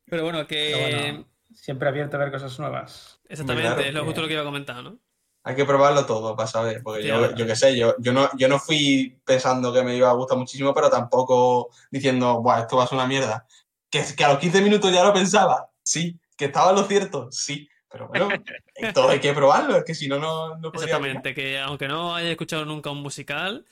[0.09, 3.19] Pero bueno, que Pero bueno, siempre abierto a ver cosas nuevas.
[3.29, 4.97] exactamente Claro, es lo justo lo que iba a comentar, ¿no?
[5.45, 8.29] Hay que probarlo todo para saber, porque Sí, yo, yo qué sé, yo, yo, no,
[8.37, 12.77] yo no fui pensando que me iba a gustar muchísimo, pero tampoco diciendo, Buah, esto
[12.77, 13.45] va a ser una mierda.
[13.89, 16.17] Que, que a los 15 minutos ya lo pensaba, sí.
[16.37, 17.69] Que estaba en lo cierto, sí.
[17.89, 18.27] Pero bueno,
[18.93, 21.17] todo hay que probarlo, es que si no, no, no podría opinar.
[21.17, 23.65] Exactamente, que aunque no haya escuchado nunca un musical,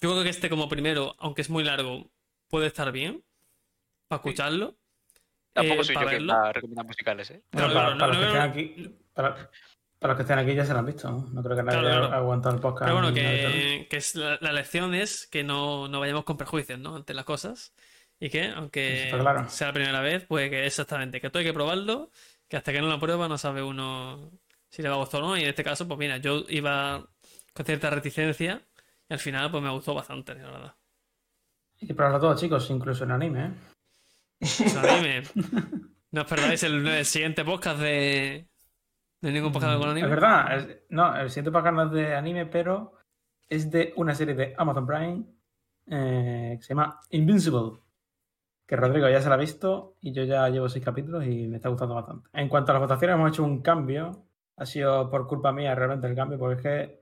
[0.00, 2.10] yo creo que este como primero, aunque es muy largo,
[2.48, 3.24] puede estar bien
[4.08, 4.76] para escucharlo.
[5.54, 6.34] Tampoco eh, soy para yo quien verlo.
[6.34, 7.42] va a recomendar musicales, ¿eh?
[7.50, 9.50] Bueno, para, para los que estén aquí, para,
[9.98, 11.10] para los que estén aquí ya se lo han visto.
[11.10, 11.26] ¿no?
[11.32, 12.84] No creo que nadie Claro, haya aguantado el podcast.
[12.84, 16.78] Pero bueno, que, que es la, la lección es que no, no vayamos con prejuicios,
[16.78, 16.96] ¿no?
[16.96, 17.72] Ante las cosas.
[18.18, 19.48] Y que, aunque claro.
[19.48, 22.10] sea la primera vez, pues que exactamente, que todo hay que probarlo,
[22.48, 24.30] que hasta que no lo prueba no sabe uno
[24.68, 25.36] si le va a gustar o no.
[25.36, 27.06] Y en este caso, pues mira, yo iba
[27.52, 28.62] con cierta reticencia
[29.08, 30.74] y al final pues me gustó bastante, la verdad.
[31.80, 33.44] Y probarlo todo, chicos, incluso en anime.
[33.44, 33.50] ¿eh?
[34.40, 35.22] O sea, dime,
[36.10, 38.48] no os perdáis el, el siguiente podcast de,
[39.20, 40.06] de ningún podcast con anime.
[40.06, 42.94] Es verdad, es- no, el siguiente podcast no es de anime, pero
[43.48, 45.24] es de una serie de Amazon Prime
[45.88, 47.78] eh, que se llama Invincible.
[48.66, 51.56] Que Rodrigo ya se la ha visto y yo ya llevo seis capítulos y me
[51.56, 52.28] está gustando bastante.
[52.32, 54.24] En cuanto a las votaciones, hemos hecho un cambio.
[54.56, 57.00] Ha sido por culpa mía realmente el cambio, porque es que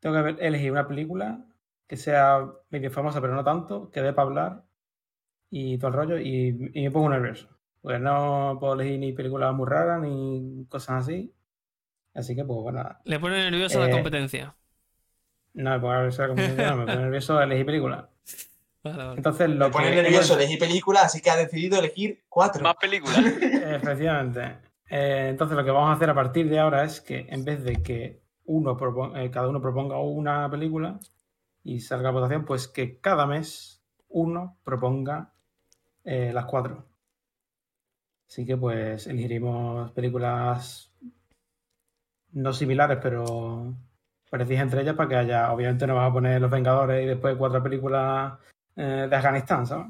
[0.00, 1.44] tengo que elegir una película
[1.86, 4.62] que sea medio famosa, pero no tanto, que dé para hablar
[5.50, 7.48] y todo el rollo, y, y me pongo nervioso.
[7.80, 11.32] Pues no puedo elegir ni películas muy raras ni cosas así.
[12.14, 14.56] Así que, pues bueno, Le pone nervioso la Eh, competencia.
[15.54, 18.06] no me pongo nervioso la competencia, no, me pone nervioso elegir películas.
[18.94, 19.12] Vale.
[19.16, 22.62] Entonces, lo Me pone que nervioso elegir películas, así que ha decidido elegir cuatro.
[22.62, 23.18] Más películas.
[23.42, 24.58] Efectivamente.
[24.88, 27.64] Eh, entonces, lo que vamos a hacer a partir de ahora es que en vez
[27.64, 30.98] de que uno propon- eh, cada uno proponga una película
[31.64, 35.32] y salga a votación, pues que cada mes uno proponga
[36.04, 36.86] eh, las cuatro.
[38.28, 40.92] Así que, pues, elegiremos películas
[42.32, 43.74] no similares, pero
[44.30, 45.52] parecidas entre ellas para que haya.
[45.52, 48.34] Obviamente, no vas a poner Los Vengadores y después cuatro películas
[48.76, 49.86] eh, de Afganistán, ¿sabes?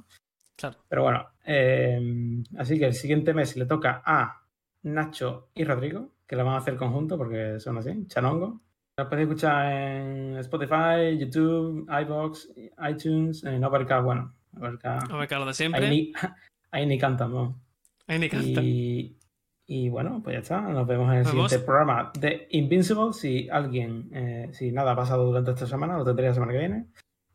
[0.57, 0.76] Claro.
[0.89, 4.43] Pero bueno, eh, así que el siguiente mes le toca a
[4.84, 8.61] Nacho y Rodrigo, que lo van a hacer conjunto porque son así, chanongo.
[8.99, 12.49] Lo podéis escuchar en Spotify, YouTube, iBox,
[12.89, 15.11] iTunes, en Overcast, bueno, Overcast.
[15.11, 15.91] A ver, Carlos, de Ahí siempre.
[15.91, 16.12] ni,
[16.70, 17.61] ahí ni cantan, ¿no?
[18.07, 18.62] Ahí ni canta.
[18.62, 19.18] Y,
[19.66, 20.61] y bueno, pues ya está.
[20.62, 23.12] Nos vemos en el siguiente programa de Invincible.
[23.12, 26.59] Si alguien, eh, si nada ha pasado durante esta semana, lo tendré la semana que
[26.59, 26.87] viene.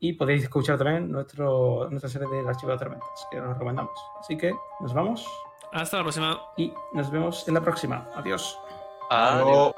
[0.03, 3.93] Y podéis escuchar también nuestro, nuestra serie de Archivo de Tormentas, que os recomendamos.
[4.19, 5.25] Así que nos vamos
[5.71, 6.41] Hasta la próxima.
[6.57, 8.09] y nos vemos en la próxima.
[8.15, 8.57] Adiós.
[9.11, 9.73] Adiós.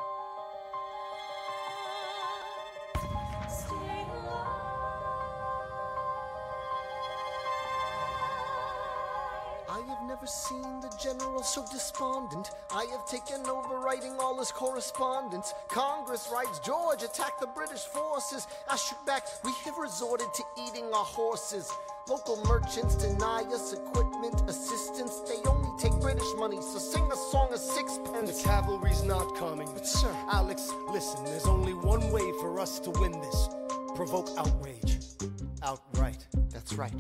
[14.74, 15.54] Correspondence.
[15.68, 18.48] Congress writes George attacked the British forces.
[18.68, 21.72] I shoot back, we have resorted to eating our horses.
[22.10, 25.20] Local merchants deny us equipment, assistance.
[25.28, 28.42] They only take British money, so sing a song of sixpence.
[28.42, 29.70] The cavalry's not coming.
[29.72, 33.50] But sir, Alex, listen, there's only one way for us to win this
[33.96, 34.98] provoke outrage.
[35.62, 36.26] Outright.
[36.50, 36.94] that's right.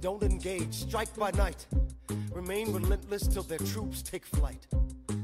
[0.00, 1.66] Don't engage, strike by night.
[2.32, 4.66] Remain relentless till their troops take flight.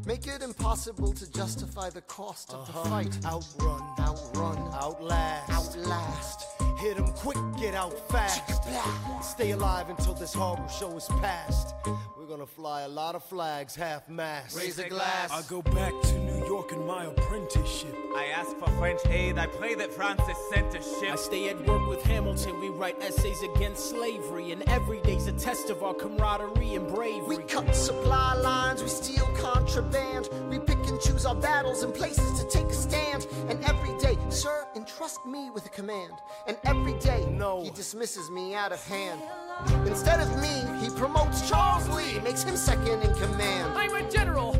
[0.08, 2.88] Make it impossible to justify the cost of the Uh-huh.
[2.88, 3.14] fight.
[3.26, 6.46] Outrun, Outrun, outlast, outlast.
[6.78, 8.42] Hit 'em quick, get out fast.
[9.22, 11.74] Stay alive until this horrible show is past.
[12.16, 14.56] We're gonna fly a lot of flags, half mast.
[14.56, 15.32] Raise a glass.
[15.32, 17.96] I go back to New York in my apprenticeship.
[18.14, 19.38] I ask for French aid.
[19.38, 21.12] I pray that Francis sent a ship.
[21.12, 22.60] I stay at work with Hamilton.
[22.60, 27.38] We write essays against slavery, and every day's a test of our camaraderie and bravery.
[27.38, 30.28] We cut supply lines, we steal contraband.
[30.50, 33.26] We pick and choose our battles and places to take a stand.
[33.48, 36.12] And every day, sir, entrust me with a command.
[36.46, 37.62] And every day, No.
[37.62, 39.20] he dismisses me out of hand.
[39.86, 43.76] Instead of me, he promotes Charles Lee, makes him second in command.
[43.76, 44.56] I'm a general.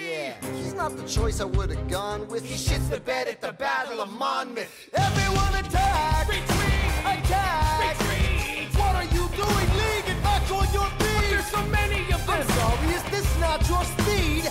[0.00, 2.44] Yeah, he's not the choice I would have gone with.
[2.44, 4.70] He shits the bed at the Battle of Monmouth.
[4.94, 6.28] Everyone attack!
[6.28, 6.92] Retreat!
[7.14, 7.98] Attack!
[7.98, 8.68] Retreat!
[8.78, 9.68] What are you doing?
[9.80, 11.30] Lee, get back on your feet!
[11.30, 12.30] There's so many of them.
[12.30, 14.44] I'm sorry, is this not your speed?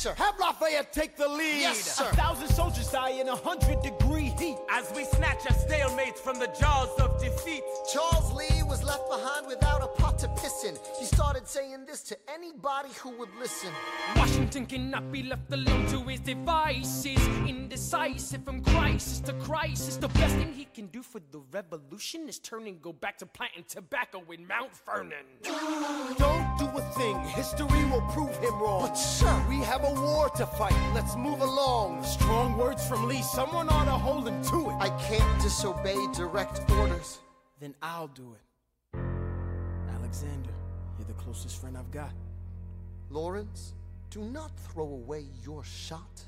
[0.00, 0.14] Sir.
[0.16, 1.60] Have Lafayette take the lead.
[1.60, 2.08] Yes, sir.
[2.10, 4.56] A thousand soldiers die in a hundred degree heat.
[4.70, 7.62] As we snatch a stalemate from the jaws of defeat.
[7.92, 10.74] Charles Lee was left behind without a pot to piss in.
[10.98, 13.70] He started saying this to anybody who would listen.
[14.16, 17.20] Washington cannot be left alone to his devices.
[17.46, 19.96] Indecisive from crisis to crisis.
[19.96, 23.26] The best thing he can do for the revolution is turn and go back to
[23.26, 25.26] planting tobacco in Mount Vernon.
[26.18, 27.18] Don't do a thing.
[27.40, 28.82] History will prove him wrong.
[28.82, 30.74] But, sir, We have a war to fight.
[30.94, 32.04] Let's move along.
[32.04, 34.76] Strong words from Lee, someone ought to hold to it.
[34.80, 37.18] I can't disobey direct orders.
[37.60, 38.98] Then I'll do it.
[39.94, 40.50] Alexander,
[40.98, 42.12] you're the closest friend I've got.
[43.10, 43.74] Lawrence,
[44.10, 46.24] do not throw away your shot.